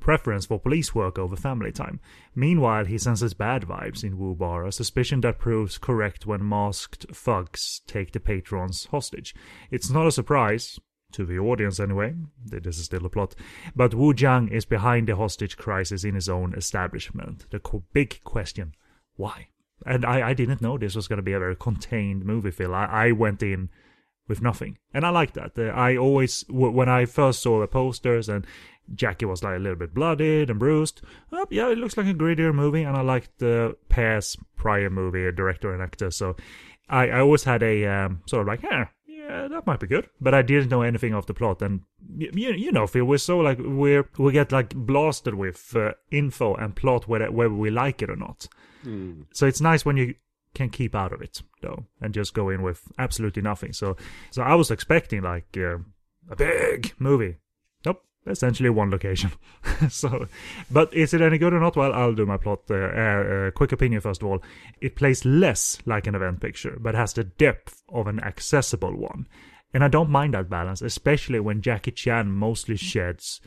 [0.00, 2.00] preference for police work over family time.
[2.34, 7.06] Meanwhile, he senses bad vibes in Wu Bar, a suspicion that proves correct when masked
[7.12, 9.34] thugs take the patrons hostage.
[9.70, 10.78] It's not a surprise,
[11.12, 12.14] to the audience anyway,
[12.44, 13.34] this is still a plot,
[13.74, 17.46] but Wu Jiang is behind the hostage crisis in his own establishment.
[17.50, 18.74] The co- big question,
[19.14, 19.48] why?
[19.84, 22.74] And I, I didn't know this was going to be a very contained movie, Phil.
[22.74, 23.70] I, I went in
[24.28, 24.78] with nothing.
[24.92, 25.58] And I like that.
[25.58, 28.46] I always, when I first saw the posters and
[28.94, 32.14] Jackie was like a little bit bloodied and bruised, oh, yeah, it looks like a
[32.14, 32.82] grittier movie.
[32.82, 36.10] And I liked the pair's prior movie, a director and actor.
[36.10, 36.36] So
[36.88, 40.08] I, I always had a um, sort of like, yeah, yeah, that might be good.
[40.20, 41.62] But I didn't know anything of the plot.
[41.62, 41.82] And
[42.16, 46.54] you, you know, Phil, we're so like, we're, we get like blasted with uh, info
[46.54, 48.48] and plot whether, whether we like it or not.
[49.32, 50.14] So it's nice when you
[50.54, 53.94] can keep out of it though and just go in with absolutely nothing so
[54.30, 55.76] so i was expecting like uh,
[56.30, 57.36] a big movie
[58.26, 59.30] essentially one location
[59.88, 60.26] so
[60.70, 63.72] but is it any good or not well i'll do my plot uh, uh, quick
[63.72, 64.42] opinion first of all
[64.80, 69.26] it plays less like an event picture but has the depth of an accessible one
[69.72, 73.40] and i don't mind that balance especially when jackie chan mostly sheds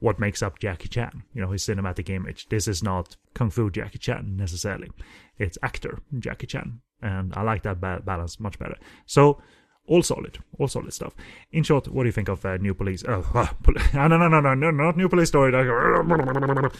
[0.00, 2.48] what makes up Jackie Chan, you know, his cinematic image.
[2.48, 4.90] This is not Kung Fu Jackie Chan necessarily.
[5.38, 6.80] It's actor Jackie Chan.
[7.02, 8.76] And I like that ba- balance much better.
[9.06, 9.40] So,
[9.86, 11.14] all solid, all solid stuff.
[11.50, 13.04] In short, what do you think of uh, New Police?
[13.08, 13.48] Oh, uh,
[13.94, 15.52] no, no, no, no, no, not New Police Story.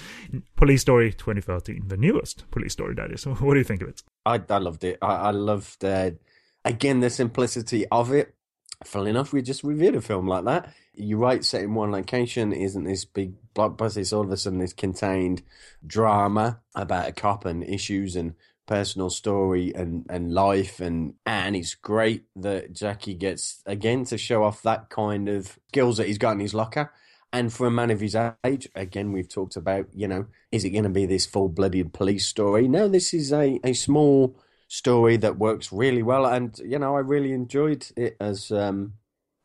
[0.56, 3.26] Police Story 2013, the newest Police Story, that is.
[3.26, 4.02] What do you think of it?
[4.24, 4.98] I, I loved it.
[5.02, 6.12] I, I loved, uh,
[6.64, 8.34] again, the simplicity of it.
[8.84, 10.72] Funnily enough, we just reviewed a film like that.
[10.94, 13.98] You're right, set in one location isn't this big blockbuster.
[13.98, 15.42] It's all of a sudden this contained
[15.86, 18.34] drama about a cop and issues and
[18.70, 20.78] personal story and, and life.
[20.80, 25.96] And, and it's great that Jackie gets, again, to show off that kind of skills
[25.96, 26.92] that he's got in his locker.
[27.32, 30.70] And for a man of his age, again, we've talked about, you know, is it
[30.70, 32.68] going to be this full blooded police story?
[32.68, 36.24] No, this is a, a small story that works really well.
[36.24, 38.94] And, you know, I really enjoyed it as um,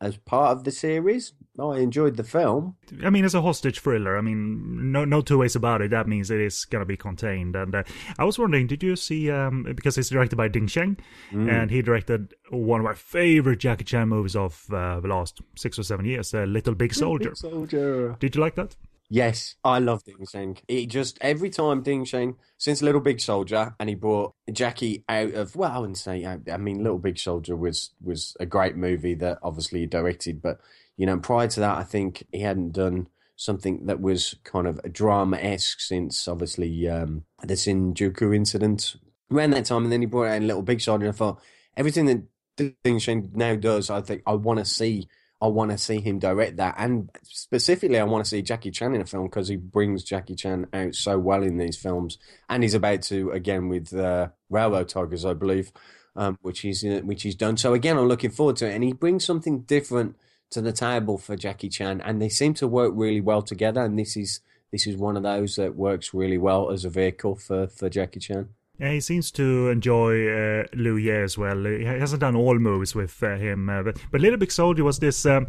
[0.00, 1.32] as part of the series.
[1.58, 2.76] I enjoyed the film.
[3.02, 4.16] I mean, it's a hostage thriller.
[4.16, 5.90] I mean, no, no two ways about it.
[5.90, 7.56] That means it is gonna be contained.
[7.56, 7.82] And uh,
[8.18, 9.30] I was wondering, did you see?
[9.30, 10.98] Um, because it's directed by Ding Sheng,
[11.30, 15.78] and he directed one of my favorite Jackie Chan movies of uh, the last six
[15.78, 17.34] or seven years, uh, Little Big Soldier.
[17.34, 18.16] Soldier.
[18.20, 18.76] Did you like that?
[19.08, 20.58] Yes, I love Ding Sheng.
[20.66, 25.32] It just every time Ding Sheng since Little Big Soldier, and he brought Jackie out
[25.34, 26.24] of well, I wouldn't say.
[26.24, 30.42] I, I mean, Little Big Soldier was was a great movie that obviously he directed,
[30.42, 30.60] but
[30.96, 34.80] you know, prior to that, I think he hadn't done something that was kind of
[34.92, 38.96] drama esque since obviously um, the Shinjuku incident
[39.30, 41.04] around that time, and then he brought out a Little Big Soldier.
[41.04, 41.40] And I thought
[41.76, 45.08] everything that Ding Sheng now does, I think I want to see.
[45.38, 48.94] I want to see him direct that, and specifically, I want to see Jackie Chan
[48.94, 52.16] in a film because he brings Jackie Chan out so well in these films,
[52.48, 55.72] and he's about to again with uh, Railroad Tigers, I believe,
[56.16, 57.58] um, which he's uh, which he's done.
[57.58, 60.16] So again, I'm looking forward to it, and he brings something different
[60.50, 63.82] to the table for Jackie Chan, and they seem to work really well together.
[63.82, 64.40] And this is
[64.72, 68.20] this is one of those that works really well as a vehicle for for Jackie
[68.20, 68.48] Chan.
[68.78, 71.64] Yeah, he seems to enjoy uh, Liu Ye as well.
[71.64, 74.98] He hasn't done all movies with uh, him, uh, but but Little Big Soldier was
[74.98, 75.24] this.
[75.24, 75.48] Um,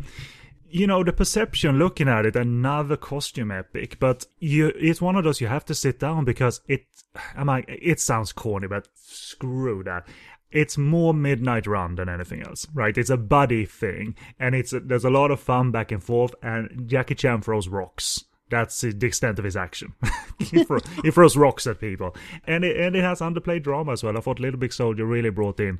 [0.69, 5.23] you know the perception looking at it another costume epic but you it's one of
[5.23, 6.85] those you have to sit down because it
[7.35, 10.05] i'm like it sounds corny but screw that
[10.51, 12.97] it's more midnight run than anything else right?
[12.97, 16.87] It's a buddy thing and it's there's a lot of fun back and forth and
[16.87, 19.93] jackie chan throws rocks that's the extent of his action.
[20.39, 24.03] he, throw, he, throws rocks at people, and it, and it has underplayed drama as
[24.03, 24.17] well.
[24.17, 25.79] I thought Little Big Soldier really brought in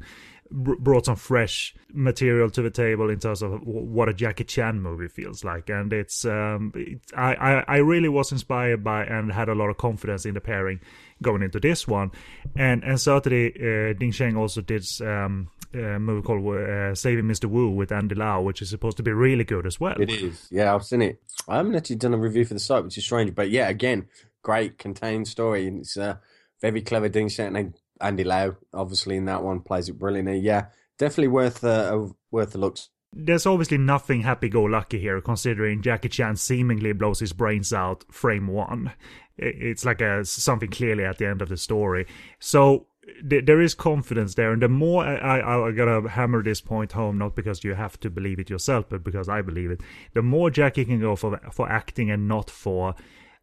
[0.50, 5.08] brought some fresh material to the table in terms of what a Jackie Chan movie
[5.08, 6.74] feels like, and it's um,
[7.16, 10.42] I, I I really was inspired by and had a lot of confidence in the
[10.42, 10.80] pairing
[11.22, 12.12] going into this one,
[12.56, 17.46] and and certainly uh, Ding Sheng also did um, a movie called uh, Saving Mr.
[17.46, 19.96] Wu with Andy Lau, which is supposed to be really good as well.
[20.00, 21.22] It is, yeah, I've seen it.
[21.48, 24.08] I haven't actually done a review for the site, which is strange, but yeah, again,
[24.44, 26.16] great contained story, and it's uh,
[26.62, 30.40] very clever Ding Sheng and Andy Lau, obviously in that one plays it brilliantly.
[30.40, 32.78] Yeah, definitely worth uh, worth a look.
[33.14, 38.94] there's obviously nothing happy-go-lucky here, considering Jackie Chan seemingly blows his brains out frame one.
[39.38, 42.08] It's like a something clearly at the end of the story.
[42.40, 42.88] So
[43.24, 47.18] there is confidence there, and the more I, I I gotta hammer this point home,
[47.18, 49.82] not because you have to believe it yourself, but because I believe it.
[50.14, 52.96] The more Jackie can go for for acting and not for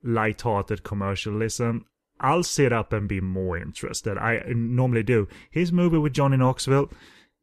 [0.03, 1.87] light-hearted commercialism,
[2.21, 4.19] I'll sit up and be more interested.
[4.19, 5.29] I normally do.
[5.51, 6.91] His movie with Johnny Knoxville,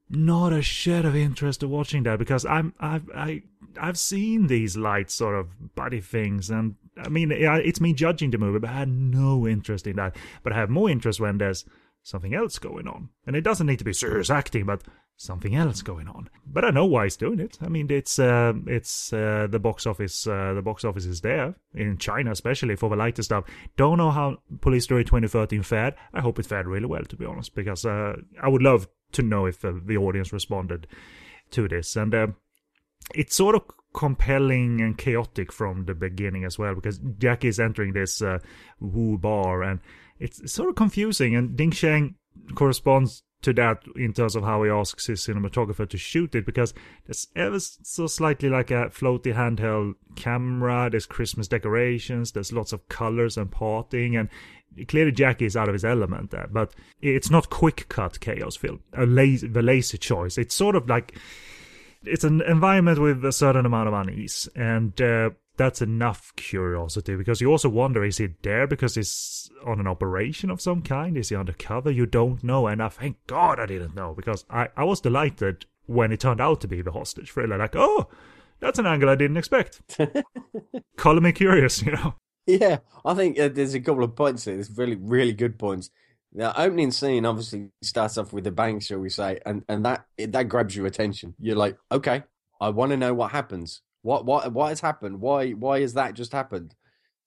[0.10, 3.44] not a shred of interest to watching that because I'm I've I
[3.80, 8.38] I've seen these light sort of body things and I mean it's me judging the
[8.38, 10.16] movie, but I had no interest in that.
[10.44, 11.66] But I have more interest when there's
[12.04, 14.82] something else going on, and it doesn't need to be serious acting, but
[15.22, 16.30] something else going on.
[16.46, 17.58] But I know why he's doing it.
[17.62, 20.26] I mean, it's uh, it's uh, the box office.
[20.26, 23.46] Uh, the box office is there in China, especially for the lighter stuff.
[23.78, 25.96] Don't know how Police Story 2013 fared.
[26.14, 29.22] I hope it fared really well, to be honest, because uh, I would love to
[29.22, 30.88] know if uh, the audience responded
[31.52, 31.96] to this.
[31.96, 32.28] And uh,
[33.14, 37.94] it's sort of compelling and chaotic from the beginning as well, because Jackie is entering
[37.94, 38.24] this
[38.80, 39.82] Wu bar, and
[40.22, 41.36] it's sort of confusing.
[41.36, 42.16] And Ding Sheng
[42.56, 46.74] corresponds to that in terms of how he asks his cinematographer to shoot it because
[47.06, 52.88] there's ever so slightly like a floaty handheld camera there's christmas decorations there's lots of
[52.88, 54.30] colors and parting and
[54.88, 58.82] clearly Jackie is out of his element there, but it's not quick cut chaos film.
[58.94, 60.38] A lazy, the lazy choice.
[60.38, 61.18] It's sort of like
[62.04, 67.40] it's an environment with a certain amount of unease, and uh, that's enough curiosity because
[67.40, 71.16] you also wonder: is he there because he's on an operation of some kind?
[71.16, 71.92] Is he undercover?
[71.92, 75.68] You don't know, and I thank God I didn't know because I I was delighted
[75.86, 77.60] when it turned out to be the hostage thriller.
[77.60, 78.08] Like, oh,
[78.60, 79.82] that's an angle I didn't expect.
[80.98, 82.16] Color me curious, you know.
[82.48, 84.56] Yeah, I think uh, there's a couple of points here.
[84.56, 85.92] There's really, really good points.
[86.34, 90.08] The opening scene obviously starts off with a bang, shall we say, and and that
[90.18, 91.36] that grabs your attention.
[91.40, 92.24] You're like, okay,
[92.60, 93.84] I want to know what happens.
[94.02, 95.22] What what what has happened?
[95.22, 96.76] Why why has that just happened?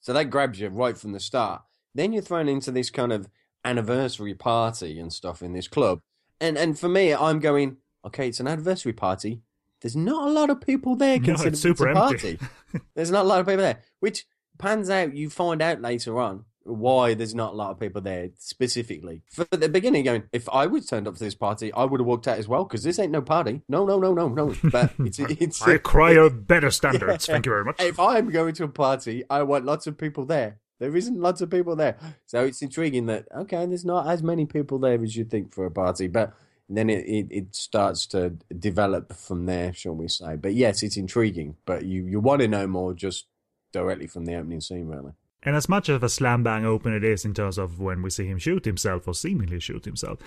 [0.01, 1.63] So that grabs you right from the start.
[1.95, 3.29] Then you're thrown into this kind of
[3.65, 6.01] anniversary party and stuff in this club,
[6.41, 9.43] and and for me, I'm going, okay, it's an anniversary party.
[9.81, 12.37] There's not a lot of people there No, considering it's super a empty.
[12.37, 12.81] party.
[12.95, 14.27] There's not a lot of people there, which
[14.59, 15.15] pans out.
[15.15, 19.23] You find out later on why there's not a lot of people there specifically.
[19.31, 22.07] For the beginning, going, if I was turned up to this party, I would have
[22.07, 23.63] walked out as well because this ain't no party.
[23.69, 24.55] No, no, no, no, no.
[24.65, 25.63] But it's it's.
[25.63, 27.27] I require better standards.
[27.27, 27.81] Thank you very much.
[27.81, 30.59] If I'm going to a party, I want lots of people there.
[30.81, 31.97] There isn't lots of people there,
[32.27, 35.67] so it's intriguing that okay, there's not as many people there as you think for
[35.67, 36.35] a party, but
[36.69, 40.37] then it, it, it starts to develop from there, shall we say?
[40.37, 43.27] But yes, it's intriguing, but you you want to know more just
[43.73, 45.13] directly from the opening scene, really.
[45.45, 48.11] And as much of a slam bang open it is in terms of when we
[48.11, 50.19] see him shoot himself or seemingly shoot himself,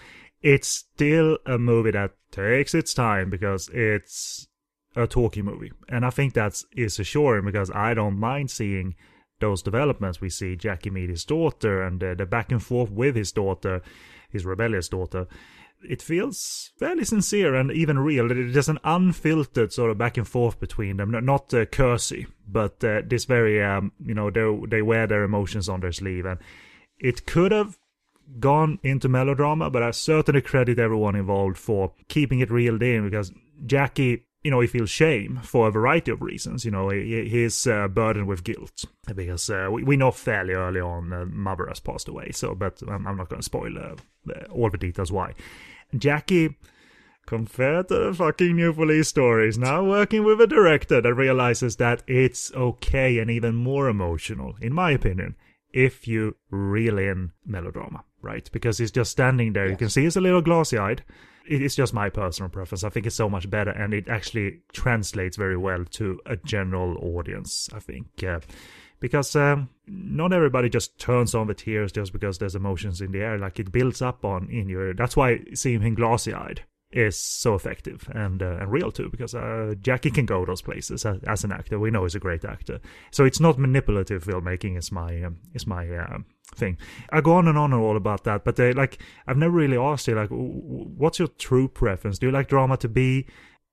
[0.41, 4.47] it's still a movie that takes its time because it's
[4.95, 5.72] a talkie movie.
[5.89, 8.95] And I think that's is assuring because I don't mind seeing
[9.39, 10.22] those developments.
[10.22, 13.82] We see Jackie meet his daughter and uh, the back and forth with his daughter,
[14.30, 15.28] his rebellious daughter.
[15.82, 18.28] It feels fairly sincere and even real.
[18.28, 23.01] There's an unfiltered sort of back and forth between them, not, uh, cursy, but uh,
[23.05, 26.39] this very, um, you know, they wear their emotions on their sleeve, and
[26.97, 27.78] it could have
[28.39, 33.32] gone into melodrama, but I certainly credit everyone involved for keeping it reeled in because
[33.65, 36.63] Jackie, you know, he feels shame for a variety of reasons.
[36.63, 40.79] You know, he, he's uh, burdened with guilt because uh, we, we know fairly early
[40.79, 42.31] on uh, mother has passed away.
[42.31, 43.95] So, but I'm, I'm not going to spoil uh,
[44.49, 45.33] all the details why.
[45.97, 46.55] Jackie
[47.25, 52.01] compared to the fucking new police stories, now working with a director that realizes that
[52.07, 55.35] it's okay and even more emotional, in my opinion,
[55.73, 58.49] if you reel in melodrama, right?
[58.53, 59.67] Because he's just standing there.
[59.67, 61.03] You can see he's a little glassy eyed.
[61.47, 62.83] It's just my personal preference.
[62.83, 66.97] I think it's so much better and it actually translates very well to a general
[66.97, 68.23] audience, I think.
[68.23, 68.39] Uh,
[68.99, 73.19] because um, not everybody just turns on the tears just because there's emotions in the
[73.19, 73.37] air.
[73.37, 74.93] Like it builds up on in your.
[74.93, 79.35] That's why seeing him glassy eyed is so effective and uh, and real too because
[79.35, 81.79] uh, Jackie can go those places as, as an actor.
[81.79, 82.79] We know he's a great actor,
[83.11, 84.77] so it's not manipulative filmmaking.
[84.77, 86.19] Is my um, is my uh,
[86.55, 86.77] thing.
[87.11, 89.77] I go on and on and all about that, but uh, like I've never really
[89.77, 92.19] asked you like, what's your true preference?
[92.19, 93.27] Do you like drama to be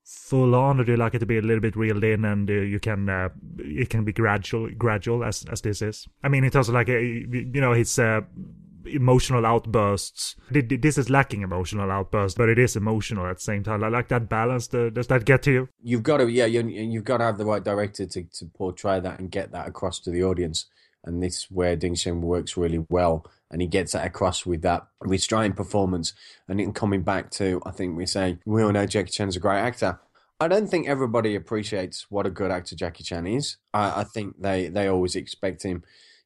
[0.04, 2.50] full on, or do you like it to be a little bit reeled in and
[2.50, 6.08] uh, you can uh, it can be gradual gradual as as this is?
[6.24, 7.96] I mean, terms of like uh, you know his.
[8.86, 10.36] Emotional outbursts.
[10.50, 13.82] This is lacking emotional outbursts, but it is emotional at the same time.
[13.82, 14.66] I like that balance.
[14.68, 15.68] Does that get to you?
[15.82, 19.00] You've got to, yeah, you, you've got to have the right director to, to portray
[19.00, 20.66] that and get that across to the audience.
[21.04, 23.26] And this is where Ding Sheng works really well.
[23.50, 26.12] And he gets that across with that restrained performance.
[26.48, 29.40] And in coming back to, I think we say, we all know Jackie Chan's a
[29.40, 30.00] great actor.
[30.40, 33.58] I don't think everybody appreciates what a good actor Jackie Chan is.
[33.72, 35.84] I, I think they, they always expect him,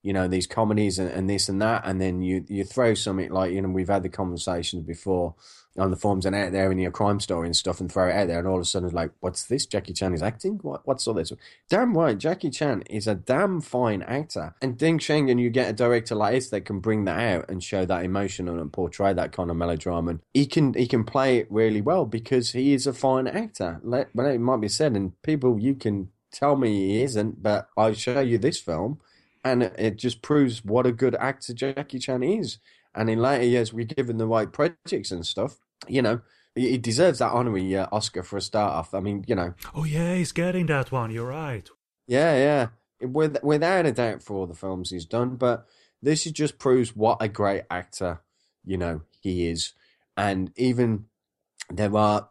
[0.08, 3.30] you know, these comedies and, and this and that, and then you you throw something
[3.30, 5.34] like you know we've had the conversations before
[5.76, 8.14] on the forums and out there in your crime story and stuff, and throw it
[8.14, 9.66] out there, and all of a sudden it's like, what's this?
[9.66, 10.60] Jackie Chan is acting?
[10.62, 11.30] What what's all this?
[11.68, 15.68] Damn right, Jackie Chan is a damn fine actor, and Ding Sheng, and you get
[15.68, 19.12] a director like this that can bring that out and show that emotion and portray
[19.12, 20.12] that kind of melodrama.
[20.12, 23.78] And he can he can play it really well because he is a fine actor.
[23.82, 27.68] Let, but it might be said, and people you can tell me he isn't, but
[27.76, 29.00] I'll show you this film
[29.52, 32.58] and it just proves what a good actor Jackie Chan is.
[32.94, 35.58] And in later years, we're given the right projects and stuff.
[35.86, 36.20] You know,
[36.54, 38.94] he he deserves that honorary uh, Oscar for a start off.
[38.94, 41.10] I mean, you know, Oh yeah, he's getting that one.
[41.10, 41.68] You're right.
[42.06, 45.36] yeah, yeah, With, without a doubt for all the films he's done.
[45.36, 45.66] But
[46.02, 48.20] this is just proves what a great actor,
[48.64, 49.72] you know, he is.
[50.16, 51.04] And even
[51.70, 52.26] there are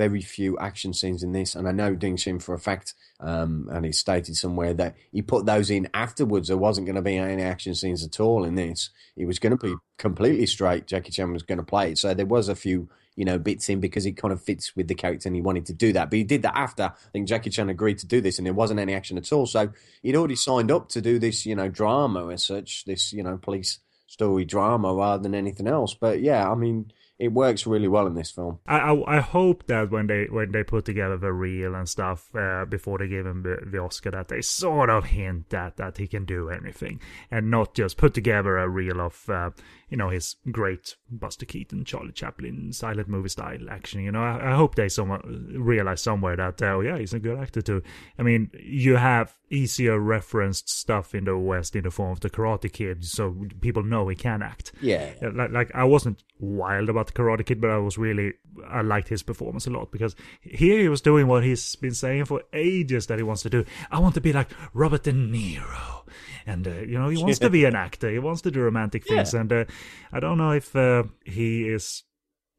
[0.00, 3.68] very few action scenes in this, and I know Ding Sheng for a fact, um,
[3.70, 6.48] and he stated somewhere that he put those in afterwards.
[6.48, 8.88] There wasn't going to be any action scenes at all in this.
[9.14, 10.86] It was going to be completely straight.
[10.86, 13.68] Jackie Chan was going to play it, so there was a few, you know, bits
[13.68, 16.08] in because it kind of fits with the character, and he wanted to do that.
[16.08, 16.84] But he did that after.
[16.84, 19.44] I think Jackie Chan agreed to do this, and there wasn't any action at all.
[19.44, 19.70] So
[20.02, 23.36] he'd already signed up to do this, you know, drama as such, this, you know,
[23.36, 25.92] police story drama rather than anything else.
[25.92, 26.90] But yeah, I mean,
[27.20, 28.58] it works really well in this film.
[28.66, 32.34] I, I I hope that when they when they put together the reel and stuff
[32.34, 35.98] uh, before they give him the, the Oscar, that they sort of hint at that
[35.98, 36.98] he can do anything
[37.30, 39.50] and not just put together a reel of uh,
[39.90, 44.02] you know his great Buster Keaton, Charlie Chaplin, silent movie style action.
[44.02, 47.18] You know, I, I hope they somewhat realize somewhere that uh, oh yeah, he's a
[47.18, 47.82] good actor too.
[48.18, 52.30] I mean, you have easier referenced stuff in the West in the form of the
[52.30, 54.72] Karate Kid, so people know he can act.
[54.80, 55.10] Yeah.
[55.20, 58.34] Yeah, like, like I wasn't wild about the Karate Kid, but I was really
[58.68, 62.26] I liked his performance a lot because here he was doing what he's been saying
[62.26, 63.64] for ages that he wants to do.
[63.90, 65.99] I want to be like Robert De Niro,
[66.46, 68.10] and uh, you know he wants to be an actor.
[68.10, 69.64] He wants to do romantic things, and uh,
[70.12, 72.04] I don't know if uh, he is.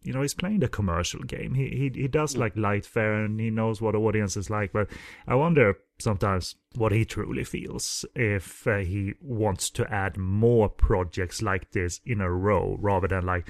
[0.04, 1.54] You know, he's playing the commercial game.
[1.54, 4.74] He he he does like light fare, and he knows what the audience is like.
[4.74, 4.89] But
[5.28, 11.41] I wonder sometimes what he truly feels if uh, he wants to add more projects
[11.41, 13.47] like this in a row rather than like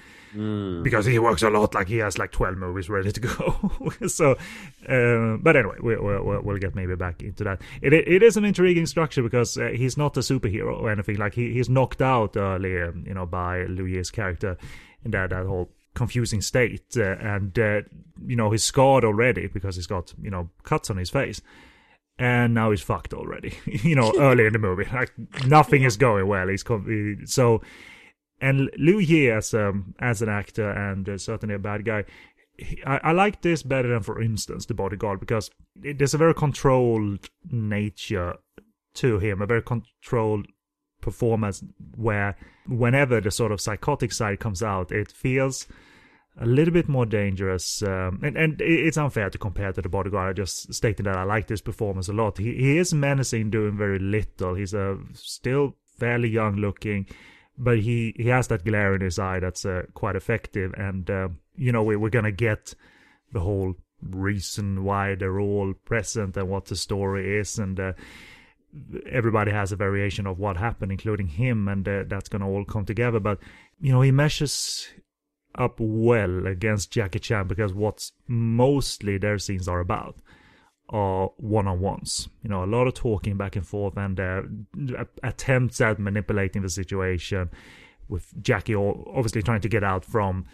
[0.84, 3.72] because he works a lot like he has like 12 movies ready to go
[4.08, 4.32] so
[4.89, 8.38] uh, but anyway we, we, we'll, we'll get maybe back into that it, it is
[8.38, 12.02] an intriguing structure because uh, he's not a superhero or anything like he, he's knocked
[12.02, 14.58] out earlier you know by Liu Ye's character
[15.04, 17.82] in that, that whole confusing state uh, and uh,
[18.26, 21.42] you know he's scarred already because he's got you know cuts on his face
[22.18, 23.58] and now he's fucked already.
[23.66, 25.12] you know, early in the movie, like
[25.48, 26.48] nothing is going well.
[26.48, 27.62] He's com- so,
[28.39, 32.04] and Liu Ye as um as an actor and uh, certainly a bad guy.
[32.58, 35.50] he- I, I like this better than, for instance, The Bodyguard because
[35.84, 38.36] it, there's a very controlled nature
[38.96, 40.48] to him, a very controlled
[41.02, 41.64] performance
[41.95, 42.36] where
[42.68, 45.68] whenever the sort of psychotic side comes out, it feels
[46.39, 47.84] a little bit more dangerous.
[47.84, 50.30] Um, and, and it's unfair to compare to the bodyguard.
[50.30, 52.38] I just stated that I like this performance a lot.
[52.38, 54.56] He, he is menacing, doing very little.
[54.56, 57.06] He's a still fairly young looking,
[57.58, 60.74] but he, he has that glare in his eye that's uh, quite effective.
[60.78, 62.74] And, uh, you know, we, we're going to get
[63.34, 67.60] the whole reason why they're all present and what the story is.
[67.60, 67.93] And, uh,
[69.05, 72.86] everybody has a variation of what happened, including him, and uh, that's gonna all come
[72.86, 73.19] together.
[73.19, 73.39] But
[73.80, 74.89] you know, he meshes
[75.55, 80.15] up well against Jackie Chan because what's mostly their scenes are about
[80.89, 82.28] are one-on-ones.
[82.43, 84.41] You know, a lot of talking back and forth and uh,
[85.24, 87.49] attempts at manipulating the situation.
[88.09, 90.45] With Jackie obviously trying to get out from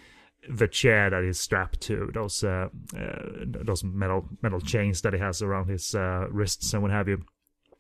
[0.48, 5.20] the chair that he's strapped to, those uh, uh, those metal metal chains that he
[5.20, 7.24] has around his uh, wrists and what have you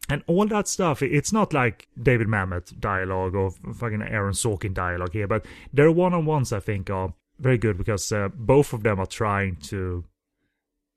[0.10, 5.14] and all that stuff it's not like david mamet dialogue or fucking aaron sorkin dialogue
[5.14, 9.06] here but their one-on-ones i think are very good because uh, both of them are
[9.06, 10.04] trying to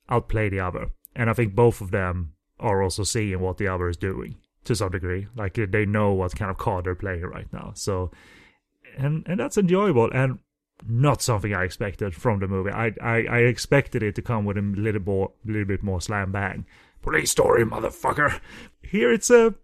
[0.08, 3.88] outplay the other and i think both of them are also seeing what the other
[3.88, 7.22] is doing to some degree like uh, they know what kind of card they're playing
[7.22, 8.10] right now so
[8.96, 10.38] and and that's enjoyable and
[10.88, 12.70] not something I expected from the movie.
[12.70, 16.32] I I, I expected it to come with a little more, little bit more slam
[16.32, 16.64] bang.
[17.02, 18.40] Police story, motherfucker.
[18.82, 19.54] Here it's a,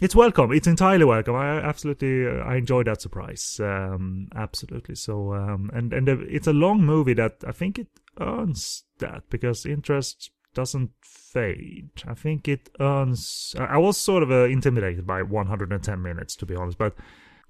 [0.00, 0.52] it's welcome.
[0.52, 1.34] It's entirely welcome.
[1.34, 3.60] I absolutely uh, I enjoyed that surprise.
[3.62, 4.94] Um, absolutely.
[4.94, 7.88] So um, and and uh, it's a long movie that I think it
[8.20, 11.90] earns that because interest doesn't fade.
[12.06, 13.54] I think it earns.
[13.58, 16.94] I I was sort of uh, intimidated by 110 minutes to be honest, but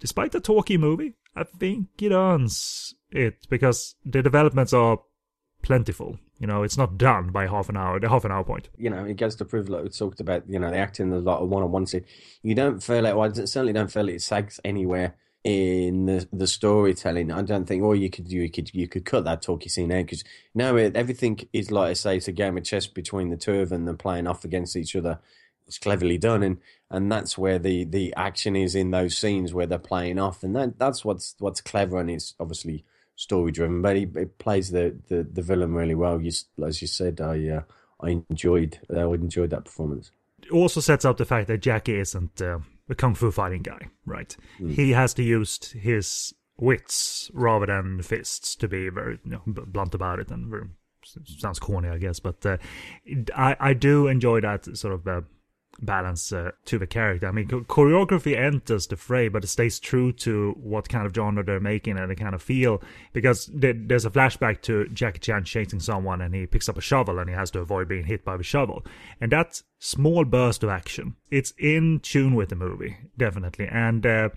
[0.00, 5.00] despite the talky movie, I think it earns it because the developments are
[5.62, 8.68] plentiful You know, it's not done by half an hour, the half an hour point.
[8.76, 11.24] You know, it goes to prove, like we talked about, you know, the acting, there's
[11.24, 12.04] a lot of one on one scene.
[12.42, 16.46] You don't feel it, well, I certainly don't feel it sags anywhere in the the
[16.46, 17.32] storytelling.
[17.32, 20.04] I don't think, oh, you could you could you could cut that talky scene out
[20.06, 20.24] because
[20.54, 23.60] no, it, everything is like I say, it's a game of chess between the two
[23.60, 23.84] of them.
[23.84, 25.20] They're playing off against each other.
[25.66, 26.58] It's cleverly done, and
[26.90, 30.54] and that's where the the action is in those scenes where they're playing off, and
[30.56, 32.84] that that's what's what's clever, and it's obviously
[33.18, 36.20] story driven, but he, he plays the, the the villain really well.
[36.20, 36.32] You,
[36.64, 37.62] as you said, I uh,
[38.00, 40.10] I enjoyed I enjoyed that performance.
[40.42, 42.40] It also sets up the fact that Jackie isn't.
[42.40, 44.36] Uh a kung fu fighting guy, right?
[44.60, 44.72] Mm.
[44.72, 49.94] He has to use his wits rather than fists to be very you know, blunt
[49.94, 50.68] about it and very,
[51.24, 52.18] sounds corny, I guess.
[52.20, 52.56] But uh,
[53.36, 55.20] I I do enjoy that sort of uh,
[55.80, 57.28] balance uh, to the character.
[57.28, 61.44] I mean, choreography enters the fray, but it stays true to what kind of genre
[61.44, 62.82] they're making and the kind of feel.
[63.12, 67.18] Because there's a flashback to Jackie Chan chasing someone, and he picks up a shovel,
[67.18, 68.84] and he has to avoid being hit by the shovel.
[69.20, 73.66] And that small burst of action, it's in tune with the movie, definitely.
[73.66, 74.28] And uh,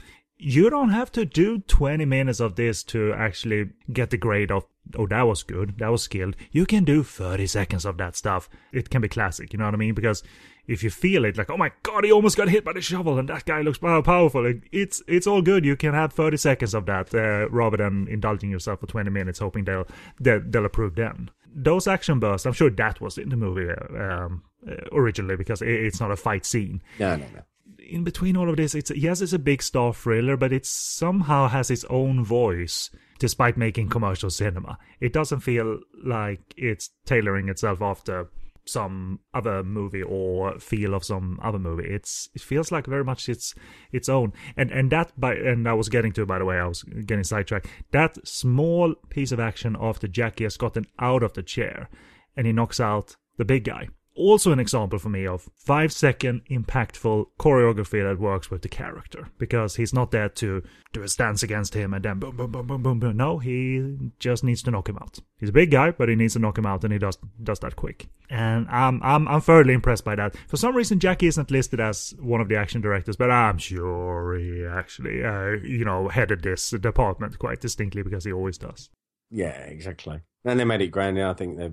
[0.44, 4.66] you don't have to do 20 minutes of this to actually get the grade of
[4.98, 8.50] oh that was good that was skilled you can do 30 seconds of that stuff
[8.72, 10.24] it can be classic you know what i mean because
[10.68, 13.18] if you feel it, like, oh my god, he almost got hit by the shovel,
[13.18, 14.53] and that guy looks powerful.
[14.72, 15.66] It's it's all good.
[15.66, 19.39] You can have 30 seconds of that uh, rather than indulging yourself for 20 minutes,
[19.39, 19.88] hoping they'll
[20.20, 21.30] they'll, they'll approve then.
[21.53, 25.99] Those action bursts, I'm sure that was in the movie um, uh, originally because it's
[25.99, 26.82] not a fight scene.
[26.99, 27.41] No, no, no.
[27.80, 31.47] In between all of this, it's yes, it's a big star thriller, but it somehow
[31.47, 32.89] has its own voice
[33.20, 34.78] despite making commercial cinema.
[34.99, 38.30] It doesn't feel like it's tailoring itself after
[38.66, 41.88] some other movie or feel of some other movie.
[41.88, 43.55] It's it feels like very much its
[43.91, 44.34] its own.
[44.57, 47.24] And and that by and I was getting to by the way, I was getting
[47.24, 47.68] sidetracked.
[47.91, 51.89] That small piece of action after Jackie has gotten out of the chair
[52.36, 53.89] and he knocks out the big guy
[54.22, 59.30] also an example for me of five second impactful choreography that works with the character
[59.38, 60.63] because he's not there to
[60.93, 63.17] do a stance against him and then boom boom boom boom boom boom.
[63.17, 65.19] No he just needs to knock him out.
[65.39, 67.59] He's a big guy but he needs to knock him out and he does does
[67.59, 68.07] that quick.
[68.30, 70.36] And i'm i'm i'm thoroughly impressed by that.
[70.47, 74.38] For some reason jackie isn't listed as one of the action directors but i'm sure
[74.38, 78.89] he actually uh, you know headed this department quite distinctly because he always does.
[79.30, 80.22] Yeah exactly.
[80.43, 81.72] And they made it grand i think they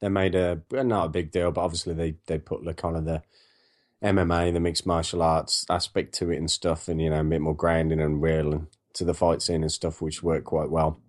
[0.00, 3.04] they made a not a big deal, but obviously they they put the kind of
[3.04, 3.22] the
[4.02, 7.40] MMA, the mixed martial arts aspect to it and stuff, and you know a bit
[7.40, 11.00] more grounding and real and to the fight scene and stuff, which worked quite well.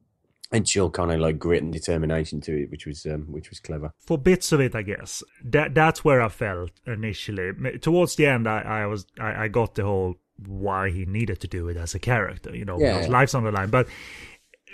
[0.51, 3.59] And chill kind of like grit and determination to it, which was um, which was
[3.59, 3.93] clever.
[3.99, 7.51] For bits of it, I guess that that's where I felt initially.
[7.79, 10.15] Towards the end, I, I was I, I got the whole
[10.47, 13.05] why he needed to do it as a character, you know, yeah.
[13.09, 13.69] life's on the line.
[13.69, 13.87] But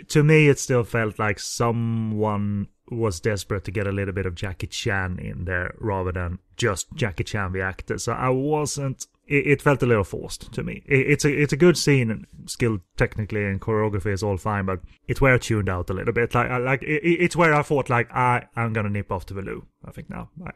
[0.09, 4.35] to me, it still felt like someone was desperate to get a little bit of
[4.35, 7.97] Jackie Chan in there rather than just Jackie Chan the actor.
[7.97, 9.07] So I wasn't.
[9.27, 10.83] It, felt a little forced to me.
[10.85, 14.81] It, it's a it's a good scene, skilled technically and choreography is all fine, but
[15.07, 16.35] it's where I tuned out a little bit.
[16.35, 19.41] Like like it, it's where I thought like I I'm gonna nip off to the
[19.41, 19.65] loo.
[19.83, 20.29] I think now.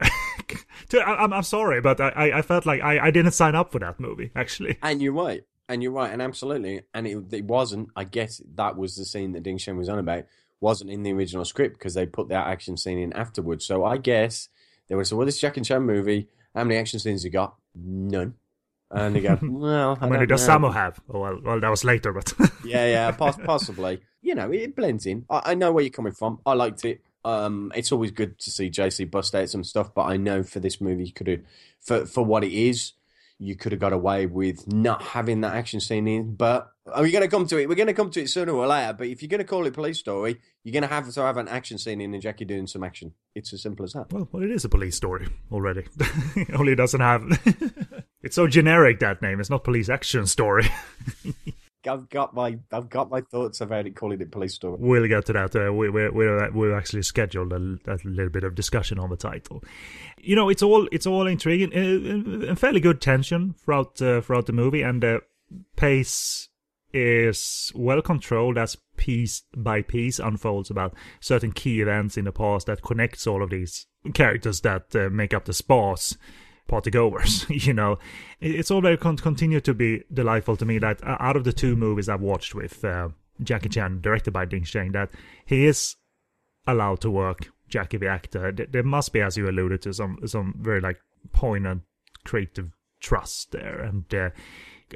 [0.92, 3.80] I, am I'm sorry, but I I felt like I I didn't sign up for
[3.80, 4.78] that movie actually.
[4.84, 5.42] And you're right.
[5.68, 7.90] And you're right, and absolutely, and it, it wasn't.
[7.94, 10.24] I guess that was the scene that Ding Sheng was on about
[10.60, 13.64] wasn't in the original script because they put that action scene in afterwards.
[13.64, 14.48] So I guess
[14.88, 17.56] they would say, "Well, this Jackie Chan movie, how many action scenes you got?
[17.74, 18.34] None."
[18.90, 22.12] And they go, "Well, I, mean, does Sammo have?" Oh, well, well, that was later,
[22.12, 22.32] but
[22.64, 24.00] yeah, yeah, possibly.
[24.22, 25.24] You know, it blends in.
[25.30, 26.40] I, I know where you're coming from.
[26.44, 27.00] I liked it.
[27.24, 30.60] Um, it's always good to see JC bust out some stuff, but I know for
[30.60, 31.40] this movie, you could have,
[31.80, 32.92] for for what it is,
[33.40, 36.34] you could have got away with not having that action scene in.
[36.34, 37.68] But oh, are we going to come to it?
[37.68, 38.92] We're going to come to it sooner or later.
[38.92, 41.38] But if you're going to call it police story, you're going to have to have
[41.38, 43.14] an action scene in and Jackie doing some action.
[43.34, 44.12] It's as simple as that.
[44.12, 45.86] Well, well it is a police story already.
[46.54, 47.22] Only it doesn't have.
[48.22, 49.40] it's so generic that name.
[49.40, 50.68] It's not police action story.
[51.86, 54.76] I've got my I've got my thoughts about it calling it police story.
[54.78, 55.56] We'll get to that.
[55.56, 59.16] Uh, we we we we actually scheduled a, a, little bit of discussion on the
[59.16, 59.62] title.
[60.18, 64.52] You know, it's all it's all intriguing uh, fairly good tension throughout uh, throughout the
[64.52, 65.22] movie, and the
[65.76, 66.48] pace
[66.92, 72.66] is well controlled as piece by piece unfolds about certain key events in the past
[72.66, 76.16] that connects all of these characters that uh, make up the sparse
[76.70, 77.44] party goers.
[77.50, 77.98] you know,
[78.40, 81.76] it's very con- continue to be delightful to me that uh, out of the two
[81.76, 83.08] movies I've watched with uh,
[83.42, 85.10] Jackie Chan, directed by Ding Sheng, that
[85.44, 85.96] he is
[86.66, 88.52] allowed to work Jackie the actor.
[88.52, 91.00] There must be, as you alluded to, some some very like
[91.32, 91.82] poignant
[92.24, 92.70] creative
[93.00, 94.30] trust there, and uh,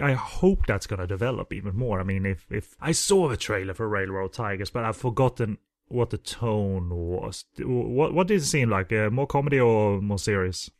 [0.00, 2.00] I hope that's gonna develop even more.
[2.00, 6.10] I mean, if if I saw the trailer for Railroad Tigers, but I've forgotten what
[6.10, 7.44] the tone was.
[7.58, 8.92] What what did it seem like?
[8.92, 10.70] Uh, more comedy or more serious?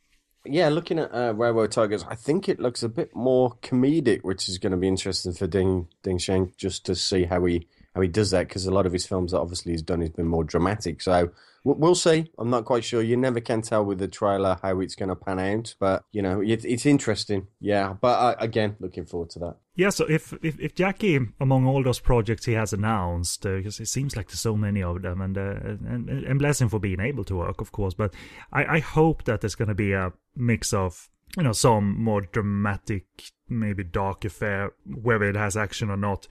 [0.45, 4.47] Yeah, looking at uh, Railroad Tigers, I think it looks a bit more comedic, which
[4.47, 8.01] is going to be interesting for Ding Ding Sheng just to see how he how
[8.01, 10.27] he does that because a lot of his films that obviously he's done has been
[10.27, 11.01] more dramatic.
[11.01, 11.31] So
[11.63, 12.29] we'll, see.
[12.37, 13.01] I'm not quite sure.
[13.01, 16.21] You never can tell with the trailer how it's going to pan out, but you
[16.21, 17.47] know it, it's interesting.
[17.61, 19.57] Yeah, but uh, again, looking forward to that.
[19.77, 23.83] Yeah, so if, if, if Jackie, among all those projects he has announced, because uh,
[23.83, 26.79] it seems like there's so many of them, and, uh, and and bless him for
[26.79, 28.13] being able to work, of course, but
[28.51, 32.21] I, I hope that there's going to be a mix of you know some more
[32.21, 33.05] dramatic,
[33.47, 36.27] maybe dark affair, whether it has action or not.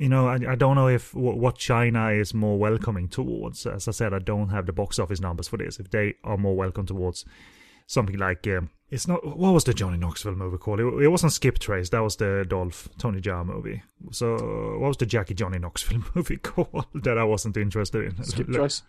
[0.00, 3.66] You know, I, I don't know if what China is more welcoming towards.
[3.66, 5.78] As I said, I don't have the box office numbers for this.
[5.78, 7.26] If they are more welcome towards
[7.86, 10.80] something like um, it's not what was the Johnny Knoxville movie called?
[10.80, 11.90] It, it, wasn't Skip Trace.
[11.90, 13.82] That was the Dolph Tony Jaa movie.
[14.10, 14.36] So
[14.80, 18.24] what was the Jackie Johnny Knoxville movie called that I wasn't interested in?
[18.24, 18.82] Skip Trace.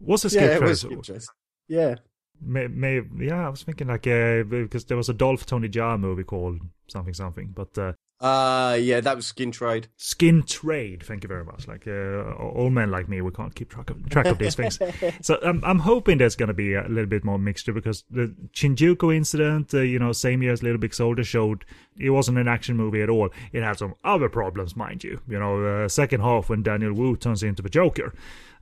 [0.00, 0.84] Was it Skip yeah, Trace?
[0.84, 1.28] It was Skip Trace.
[1.68, 1.96] Yeah.
[2.40, 6.00] May, may, yeah, I was thinking like uh, because there was a Dolph Tony Jaa
[6.00, 9.88] movie called something something, but uh, uh yeah, that was Skin Trade.
[9.96, 11.02] Skin Trade.
[11.04, 11.68] Thank you very much.
[11.68, 14.78] Like uh, old men like me, we can't keep track of track of these things.
[15.20, 18.34] So I'm I'm hoping there's going to be a little bit more mixture because the
[18.52, 21.64] Shinjuku incident, uh, you know, same year as Little Big Soldier showed
[21.98, 23.30] it wasn't an action movie at all.
[23.52, 25.20] It had some other problems, mind you.
[25.28, 28.14] You know, uh, second half when Daniel Wu turns into the Joker.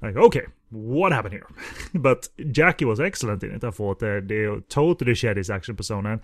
[0.03, 1.47] Like, okay, what happened here?
[1.95, 3.65] but Jackie was excellent in it.
[3.65, 6.13] I thought uh, they totally shed his action persona.
[6.13, 6.21] And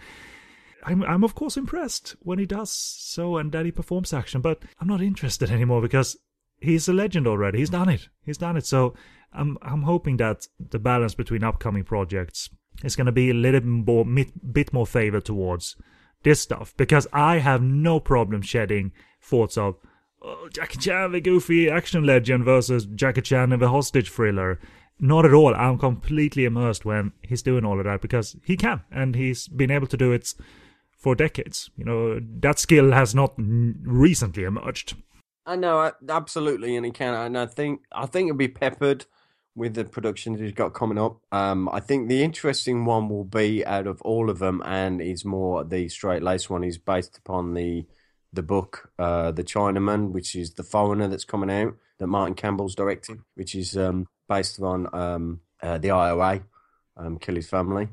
[0.85, 4.63] I'm, I'm of course impressed when he does so and that he performs action, but
[4.81, 6.17] I'm not interested anymore because
[6.61, 7.59] he's a legend already.
[7.59, 8.09] He's done it.
[8.25, 8.67] He's done it.
[8.67, 8.95] So
[9.33, 12.51] I'm, I'm hoping that the balance between upcoming projects
[12.85, 15.77] is going to be a little more, bit more favor towards
[16.23, 19.77] this stuff because I have no problem shedding thoughts of
[20.23, 24.59] oh, Jackie Chan, the goofy action legend, versus Jackie Chan and the hostage thriller.
[24.99, 25.55] Not at all.
[25.55, 29.71] I'm completely immersed when he's doing all of that because he can, and he's been
[29.71, 30.35] able to do it
[31.01, 31.71] for decades.
[31.77, 34.95] You know, that skill has not recently emerged.
[35.47, 37.15] I know, absolutely, and he can.
[37.15, 39.07] And I think I think it'll be peppered
[39.57, 41.21] with the productions he's got coming up.
[41.33, 45.25] Um, I think the interesting one will be out of all of them, and is
[45.25, 46.63] more the straight lace one.
[46.63, 47.87] is based upon the
[48.33, 52.77] the book, uh, The Chinaman, which is the foreigner that's coming out that Martin Campbell's
[52.77, 56.45] directing, which is um, based on um, uh, the IRA,
[56.97, 57.89] um, family.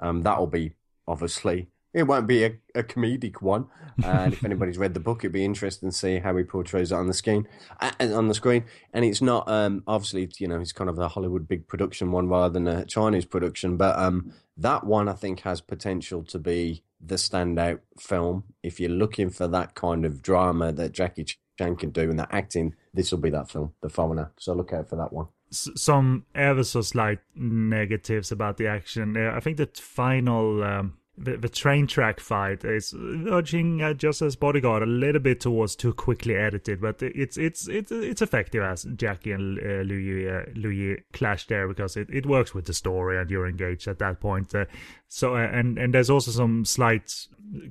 [0.00, 0.72] Um, that'll be
[1.06, 3.66] obviously it won't be a, a comedic one,
[4.04, 6.94] and if anybody's read the book, it'd be interesting to see how he portrays it
[6.94, 7.46] on the screen.
[7.80, 11.08] Uh, on the screen, and it's not um, obviously you know it's kind of a
[11.08, 15.40] Hollywood big production one rather than a Chinese production, but um, that one I think
[15.40, 18.44] has potential to be the standout film.
[18.62, 21.26] If you're looking for that kind of drama that Jackie
[21.58, 24.32] Chan can do and that acting, this will be that film, The Foreigner.
[24.38, 25.26] So look out for that one.
[25.50, 29.16] some ever so slight negatives about the action.
[29.16, 30.62] I think the final.
[30.64, 35.40] Um the, the train track fight is urging uh, just as bodyguard a little bit
[35.40, 39.96] towards too quickly edited, but it's it's it's it's effective as Jackie and uh, Liu
[39.96, 43.46] Ye uh, Liu Ye clash there because it, it works with the story and you're
[43.46, 44.54] engaged at that point.
[44.54, 44.64] Uh,
[45.06, 47.12] so uh, and and there's also some slight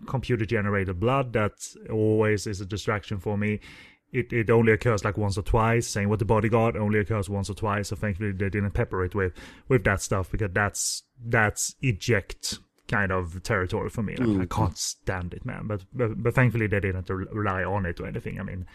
[0.05, 1.53] computer generated blood that
[1.89, 3.59] always is a distraction for me.
[4.11, 5.87] It, it only occurs like once or twice.
[5.87, 7.87] Same with the bodyguard, only occurs once or twice.
[7.87, 9.33] So thankfully they didn't pepper it with
[9.67, 12.59] with that stuff because that's that's eject
[12.91, 14.15] kind of territory for me.
[14.15, 14.41] Like, mm.
[14.41, 15.67] I can't stand it, man.
[15.67, 18.39] But, but, but thankfully they didn't rely on it or anything.
[18.39, 18.65] I mean,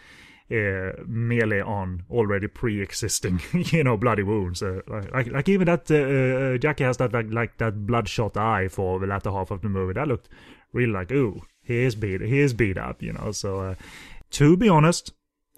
[0.51, 4.63] uh, merely on already pre-existing, you know, bloody wounds.
[4.63, 4.81] Uh,
[5.13, 8.99] like, like even that uh, uh, Jackie has that like, like that bloodshot eye for
[8.99, 9.93] the latter half of the movie.
[9.93, 10.29] That looked
[10.73, 13.31] really like, ooh, he is beat, he is beat up, you know.
[13.31, 13.75] So uh,
[14.31, 15.13] to be honest,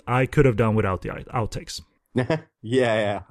[0.07, 1.81] I could have done without the outtakes.
[2.15, 3.21] yeah, yeah.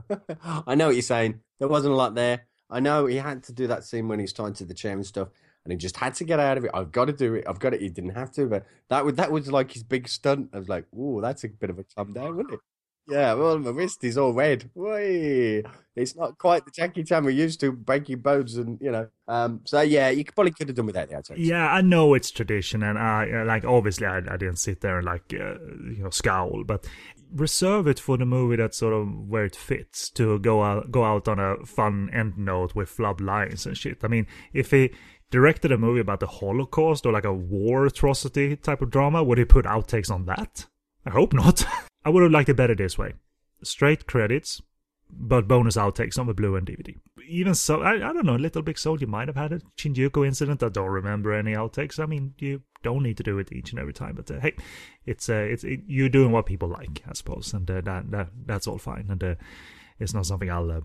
[0.67, 1.41] I know what you're saying.
[1.59, 2.47] There wasn't a lot there.
[2.71, 5.07] I know he had to do that scene when he's tied to the chair and
[5.07, 5.29] stuff,
[5.65, 6.71] and he just had to get out of it.
[6.75, 7.45] I've got to do it.
[7.49, 7.81] I've got it.
[7.81, 10.51] He didn't have to, but that was that was like his big stunt.
[10.53, 12.61] I was like, "Ooh, that's a bit of a come down, wasn't it?"
[13.09, 14.71] Yeah, well, my wrist is all red.
[14.77, 19.09] It's not quite the Jackie Chan we used to, breaking bones and you know.
[19.27, 21.39] Um, so yeah, you probably could have done without the outtakes.
[21.39, 25.07] Yeah, I know it's tradition, and I like obviously I, I didn't sit there and
[25.07, 25.59] like uh,
[25.91, 26.87] you know scowl, but
[27.35, 31.05] reserve it for the movie that's sort of where it fits to go out go
[31.05, 33.99] out on a fun end note with flub lines and shit.
[34.05, 34.91] I mean, if he
[35.31, 39.39] directed a movie about the Holocaust or like a war atrocity type of drama, would
[39.39, 40.67] he put outtakes on that?
[41.07, 41.65] I hope not.
[42.09, 43.13] I would have liked it better this way.
[43.63, 44.63] Straight credits,
[45.11, 46.99] but bonus outtakes on the Blu and DVD.
[47.29, 50.27] Even so, I, I don't know, A Little Big you might have had a Shinjuku
[50.27, 50.63] incident.
[50.63, 52.01] I don't remember any outtakes.
[52.01, 54.55] I mean, you don't need to do it each and every time, but uh, hey,
[55.05, 58.29] it's uh, it's it, you're doing what people like, I suppose, and uh, that that
[58.47, 59.09] that's all fine.
[59.11, 59.35] And uh,
[59.99, 60.81] it's not something I'll uh,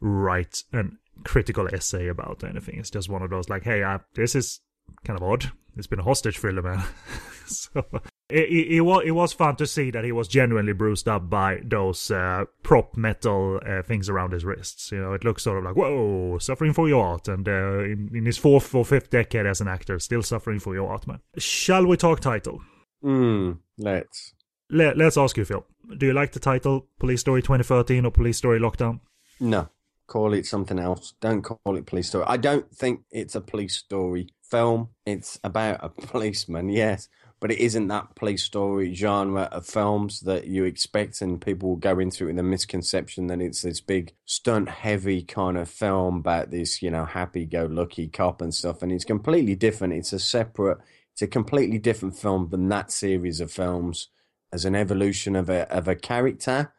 [0.00, 0.84] write a
[1.24, 2.78] critical essay about or anything.
[2.78, 4.60] It's just one of those like, hey, uh, this is
[5.04, 5.50] kind of odd.
[5.76, 6.84] It's been a hostage thriller, man.
[7.46, 7.84] so
[8.32, 11.28] it, it, it, was, it was fun to see that he was genuinely bruised up
[11.28, 14.90] by those uh, prop metal uh, things around his wrists.
[14.90, 17.28] You know, it looks sort of like, whoa, suffering for your art.
[17.28, 20.74] And uh, in, in his fourth or fifth decade as an actor, still suffering for
[20.74, 21.20] your art, man.
[21.36, 22.62] Shall we talk title?
[23.02, 24.32] Hmm, let's.
[24.70, 25.66] Let, let's ask you, Phil.
[25.98, 29.00] Do you like the title Police Story 2013 or Police Story Lockdown?
[29.40, 29.68] No.
[30.06, 31.14] Call it something else.
[31.20, 32.24] Don't call it police story.
[32.26, 34.90] I don't think it's a police story film.
[35.06, 37.08] It's about a policeman, yes,
[37.42, 41.76] but it isn't that police story genre of films that you expect, and people will
[41.76, 46.18] go into it with a misconception that it's this big stunt heavy kind of film
[46.18, 48.80] about this, you know, happy go lucky cop and stuff.
[48.80, 49.92] And it's completely different.
[49.92, 50.78] It's a separate,
[51.12, 54.06] it's a completely different film than that series of films
[54.52, 56.72] as an evolution of a of a character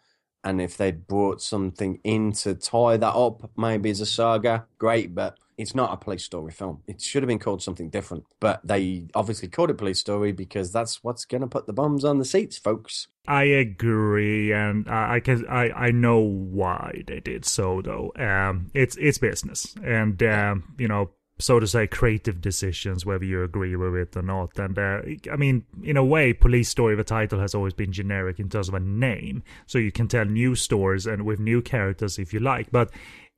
[0.43, 5.15] and if they'd brought something in to tie that up, maybe as a saga, great.
[5.15, 6.81] But it's not a police story film.
[6.87, 8.25] It should have been called something different.
[8.39, 12.03] But they obviously called it police story because that's what's going to put the bombs
[12.05, 13.07] on the seats, folks.
[13.27, 18.11] I agree, and I, I can I, I know why they did so though.
[18.17, 23.43] Um, it's it's business, and um, you know so to say, creative decisions, whether you
[23.43, 24.57] agree with it or not.
[24.59, 25.01] And uh,
[25.31, 28.69] I mean, in a way, Police Story, the title has always been generic in terms
[28.69, 32.39] of a name, so you can tell new stories and with new characters if you
[32.39, 32.91] like, but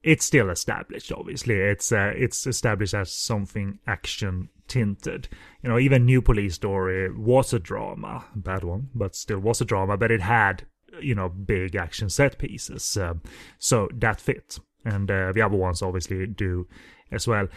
[0.05, 1.11] it's still established.
[1.11, 5.27] Obviously, it's uh, it's established as something action tinted.
[5.63, 9.65] You know, even New Police Story was a drama, bad one, but still was a
[9.65, 10.67] drama, but it had
[11.01, 13.15] you know big action set pieces, uh,
[13.57, 14.59] so that fit.
[14.85, 16.67] And uh, the other ones obviously do
[17.11, 17.47] as well.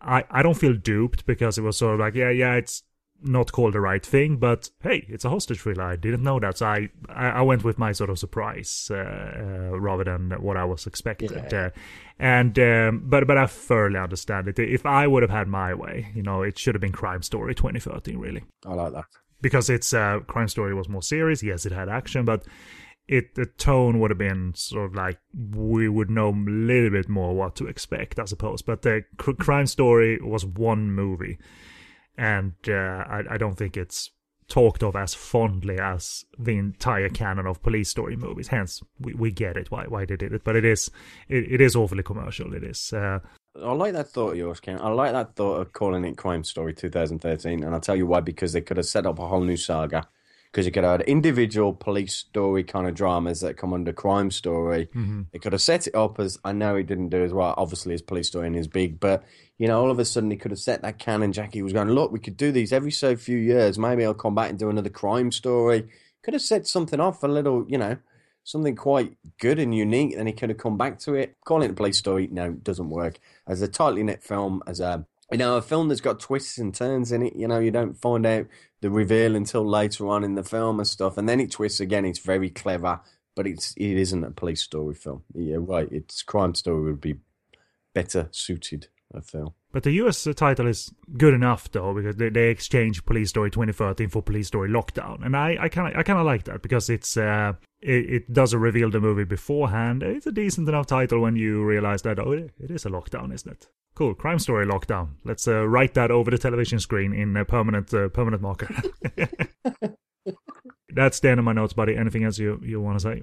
[0.00, 2.84] I, I don't feel duped because it was sort of like, yeah, yeah, it's
[3.22, 5.84] not called the right thing, but hey, it's a hostage thriller.
[5.84, 9.80] I didn't know that, so I I, went with my sort of surprise uh, uh,
[9.80, 11.32] rather than what I was expected.
[11.32, 11.58] Yeah.
[11.58, 11.70] Uh,
[12.18, 14.58] and um, but but I thoroughly understand it.
[14.58, 17.54] If I would have had my way, you know, it should have been Crime Story
[17.54, 18.44] 2013, really.
[18.64, 19.04] I like that
[19.40, 21.42] because it's uh, Crime Story was more serious.
[21.42, 22.44] Yes, it had action, but
[23.06, 25.18] it the tone would have been sort of like
[25.54, 28.62] we would know a little bit more what to expect, I suppose.
[28.62, 31.38] But the cr- crime story was one movie,
[32.18, 34.10] and uh, I, I don't think it's
[34.48, 38.48] talked of as fondly as the entire canon of police story movies.
[38.48, 40.90] Hence, we, we get it why why they did it, but it is
[41.28, 42.52] it, it is awfully commercial.
[42.54, 42.92] It is.
[42.92, 43.20] Uh,
[43.62, 44.78] I like that thought of yours, Ken.
[44.80, 48.20] I like that thought of calling it Crime Story 2013, and I'll tell you why.
[48.20, 50.06] Because they could have set up a whole new saga
[50.50, 54.30] because you could have had individual police story kind of dramas that come under crime
[54.30, 54.86] story.
[54.86, 55.22] Mm-hmm.
[55.32, 57.54] They could have set it up as I know he didn't do as well.
[57.56, 59.24] Obviously, his police story and his big, but
[59.58, 61.32] you know, all of a sudden he could have set that canon.
[61.32, 63.78] Jackie was going, look, we could do these every so few years.
[63.78, 65.88] Maybe I'll come back and do another crime story.
[66.22, 67.96] Could have set something off a little, you know,
[68.44, 70.16] something quite good and unique.
[70.16, 71.36] Then he could have come back to it.
[71.44, 73.18] Calling it a police story, no, doesn't work.
[73.46, 76.74] As a tightly knit film, as a you know, a film that's got twists and
[76.74, 78.46] turns in it, you know, you don't find out
[78.80, 82.04] the reveal until later on in the film and stuff, and then it twists again.
[82.04, 83.00] It's very clever,
[83.34, 85.24] but it's it isn't a police story film.
[85.34, 85.88] Yeah, right.
[85.90, 87.16] It's crime story would be
[87.94, 88.88] better suited.
[89.14, 89.54] I feel.
[89.72, 94.08] But the US title is good enough though because they, they exchange Police Story 2013
[94.08, 97.16] for Police Story Lockdown, and I I kind I kind of like that because it's
[97.16, 100.02] uh it, it doesn't reveal the movie beforehand.
[100.02, 103.50] It's a decent enough title when you realize that oh it is a lockdown, isn't
[103.50, 103.68] it?
[103.94, 105.14] Cool, crime story lockdown.
[105.24, 108.68] Let's uh, write that over the television screen in a permanent uh, permanent marker.
[110.88, 111.96] That's the end of my notes, buddy.
[111.96, 113.22] Anything else you you want to say?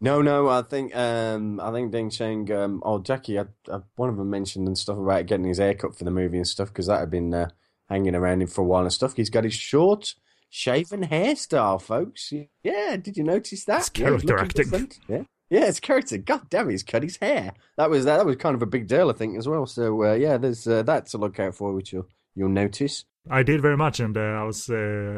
[0.00, 0.48] No, no.
[0.48, 4.28] I think um, I think Ding Sheng, um, oh Jackie, I, I, one of them
[4.28, 7.10] mentioned and stuff about getting his haircut for the movie and stuff because that had
[7.10, 7.48] been uh,
[7.88, 9.16] hanging around him for a while and stuff.
[9.16, 10.14] He's got his short
[10.56, 12.32] shaven hairstyle, folks.
[12.62, 13.80] Yeah, did you notice that?
[13.80, 14.90] It's character yeah, acting.
[15.06, 15.22] Yeah.
[15.48, 16.18] Yeah, it's character.
[16.18, 17.52] God damn, he's cut his hair.
[17.76, 19.66] That was that was kind of a big deal, I think, as well.
[19.66, 23.04] So uh, yeah, there's uh, that to look out for, which you'll you'll notice.
[23.30, 24.74] I did very much, and uh, I was uh,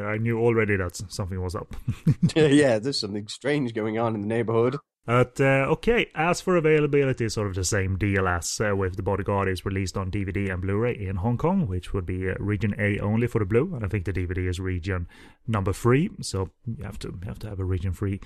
[0.06, 1.74] I knew already that something was up.
[2.34, 4.76] yeah, there's something strange going on in the neighborhood.
[5.08, 9.02] But uh, okay, as for availability, sort of the same deal as uh, with The
[9.02, 12.74] Bodyguard is released on DVD and Blu-ray in Hong Kong, which would be uh, region
[12.78, 15.08] A only for the blue, and I think the DVD is region
[15.46, 18.20] number three, so you have to you have to have a region three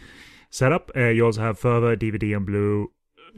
[0.50, 0.90] setup.
[0.96, 2.90] Uh, you also have further DVD and Blue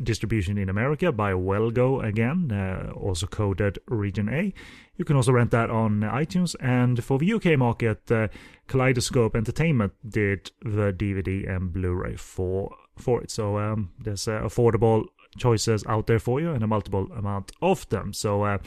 [0.02, 4.54] distribution in America by Well Go again, uh, also coded Region A.
[4.96, 6.56] You can also rent that on iTunes.
[6.60, 8.28] And for the UK market, uh,
[8.68, 13.30] Kaleidoscope Entertainment did the DVD and Blu-ray for for it.
[13.30, 15.06] So um, there's uh, affordable
[15.38, 18.12] choices out there for you and a multiple amount of them.
[18.12, 18.58] So, uh,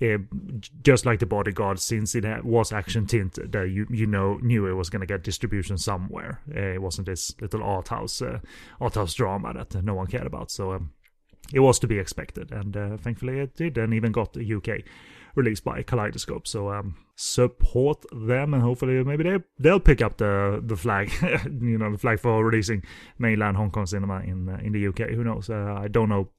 [0.00, 0.18] eh,
[0.82, 4.66] just like the Bodyguard, since it uh, was action tinted, uh, you you know knew
[4.66, 6.40] it was going to get distribution somewhere.
[6.54, 8.38] Uh, it wasn't this little art house uh,
[8.80, 10.50] art house drama that no one cared about.
[10.50, 10.72] So.
[10.72, 10.92] Um,
[11.54, 14.80] it was to be expected, and uh, thankfully it did, and even got the UK
[15.36, 16.48] release by Kaleidoscope.
[16.48, 21.78] So um, support them, and hopefully maybe they they'll pick up the the flag, you
[21.78, 22.82] know, the flag for releasing
[23.18, 25.10] mainland Hong Kong cinema in uh, in the UK.
[25.10, 25.48] Who knows?
[25.48, 26.30] Uh, I don't know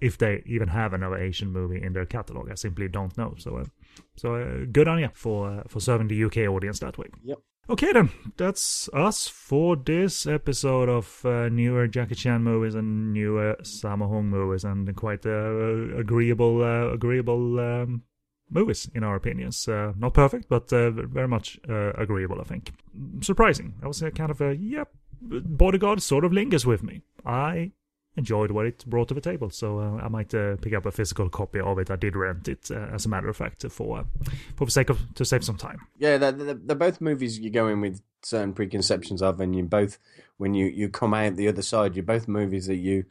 [0.00, 2.50] if they even have another Asian movie in their catalog.
[2.50, 3.34] I simply don't know.
[3.38, 3.64] So uh,
[4.16, 7.08] so uh, good on you for uh, for serving the UK audience that way.
[7.24, 7.38] Yep.
[7.68, 13.56] Okay then, that's us for this episode of uh, newer Jackie Chan movies and newer
[13.62, 18.04] Sammo Hung movies, and quite uh, agreeable, uh, agreeable um,
[18.50, 19.68] movies in our opinions.
[19.68, 22.72] Uh, not perfect, but uh, very much uh, agreeable, I think.
[23.20, 23.74] Surprising.
[23.82, 24.88] I was kind of a yep.
[25.20, 27.02] Bodyguard sort of lingers with me.
[27.24, 27.72] I
[28.16, 29.50] enjoyed what it brought to the table.
[29.50, 31.90] So uh, I might uh, pick up a physical copy of it.
[31.90, 34.04] I did rent it, uh, as a matter of fact, for
[34.56, 35.86] for the sake of to save some time.
[35.98, 39.64] Yeah, they're, they're, they're both movies you go in with certain preconceptions of, and you
[39.64, 39.98] both
[40.38, 43.04] when you you come out the other side, you're both movies that you.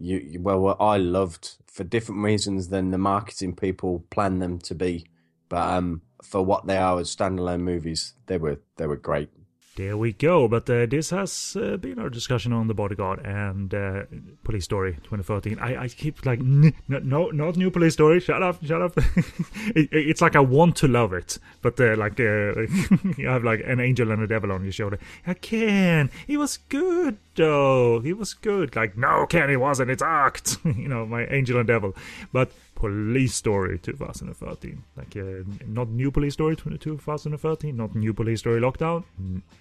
[0.00, 5.06] You, well, I loved for different reasons than the marketing people planned them to be,
[5.48, 9.30] but um, for what they are as standalone movies, they were they were great.
[9.78, 10.48] There we go.
[10.48, 14.06] But uh, this has uh, been our discussion on the Bodyguard and uh,
[14.42, 15.60] Police Story 2013.
[15.60, 18.18] I, I keep like no, no, not new Police Story.
[18.18, 18.96] Shut up, shut up.
[18.96, 22.24] it, it's like I want to love it, but uh, like uh,
[23.16, 24.98] you have like an angel and a devil on your shoulder.
[25.24, 26.10] I can.
[26.26, 28.00] He was good though.
[28.00, 28.74] He was good.
[28.74, 29.92] Like no, Ken, he wasn't.
[29.92, 30.56] It's act.
[30.64, 31.94] you know, my angel and devil.
[32.32, 34.84] But Police Story 2013.
[34.96, 39.02] Like, uh, not New Police Story 2013, not New Police Story Lockdown,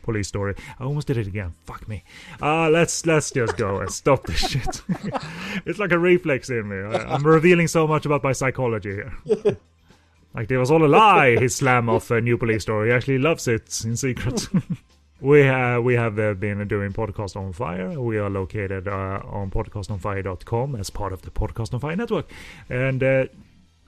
[0.03, 0.53] Police Story.
[0.80, 1.53] I almost did it again.
[1.65, 2.03] Fuck me.
[2.39, 4.84] Uh, let's let's just go and stop this shit.
[5.65, 6.77] it's like a reflex in me.
[6.77, 9.14] I, I'm revealing so much about my psychology here.
[10.35, 12.89] like, it was all a lie, his slam off a New Police Story.
[12.89, 14.48] He actually loves it in secret.
[15.19, 17.99] We have we have uh, been doing podcast on fire.
[17.99, 22.30] We are located uh, on podcastonfire.com as part of the Podcast on Fire network,
[22.69, 23.26] and uh,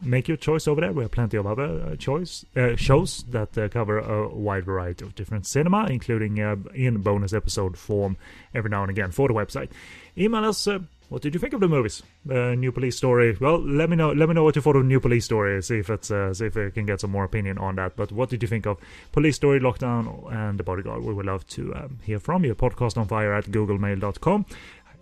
[0.02, 0.92] make your choice over there.
[0.92, 5.06] We have plenty of other uh, choice uh, shows that uh, cover a wide variety
[5.06, 8.18] of different cinema, including uh, in bonus episode form
[8.56, 9.70] every now and again for the website.
[10.18, 10.68] Email us.
[11.10, 12.04] What did you think of the movies?
[12.30, 13.36] Uh, New Police Story.
[13.40, 14.12] Well, let me know.
[14.12, 15.62] Let me know what you thought of New Police Story.
[15.64, 17.96] See if it's uh, see if I can get some more opinion on that.
[17.96, 18.78] But what did you think of
[19.12, 21.04] Police Story, Lockdown, and The Bodyguard?
[21.04, 22.54] We would love to um, hear from you.
[22.54, 24.46] Podcast on fire at googlemail.com.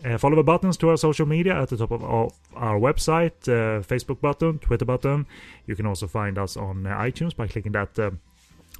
[0.05, 3.81] Uh, follow the buttons to our social media at the top of our, website, uh,
[3.81, 5.25] Facebook button, Twitter button.
[5.65, 8.11] You can also find us on uh, iTunes by clicking that uh,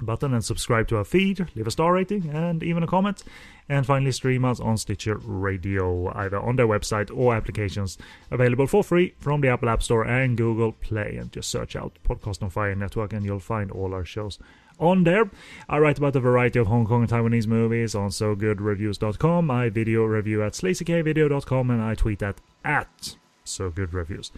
[0.00, 3.22] button and subscribe to our feed, leave a star rating, and even a comment.
[3.68, 7.98] And finally, stream us on Stitcher Radio, either on their website or applications
[8.30, 11.16] available for free from the Apple App Store and Google Play.
[11.16, 14.38] And just search out Podcast on Fire Network, and you'll find all our shows
[14.78, 15.30] on there.
[15.68, 19.50] I write about a variety of Hong Kong and Taiwanese movies on SoGoodReviews.com.
[19.50, 24.30] I video review at SlazyKVideo.com, and I tweet at at SoGoodReviews.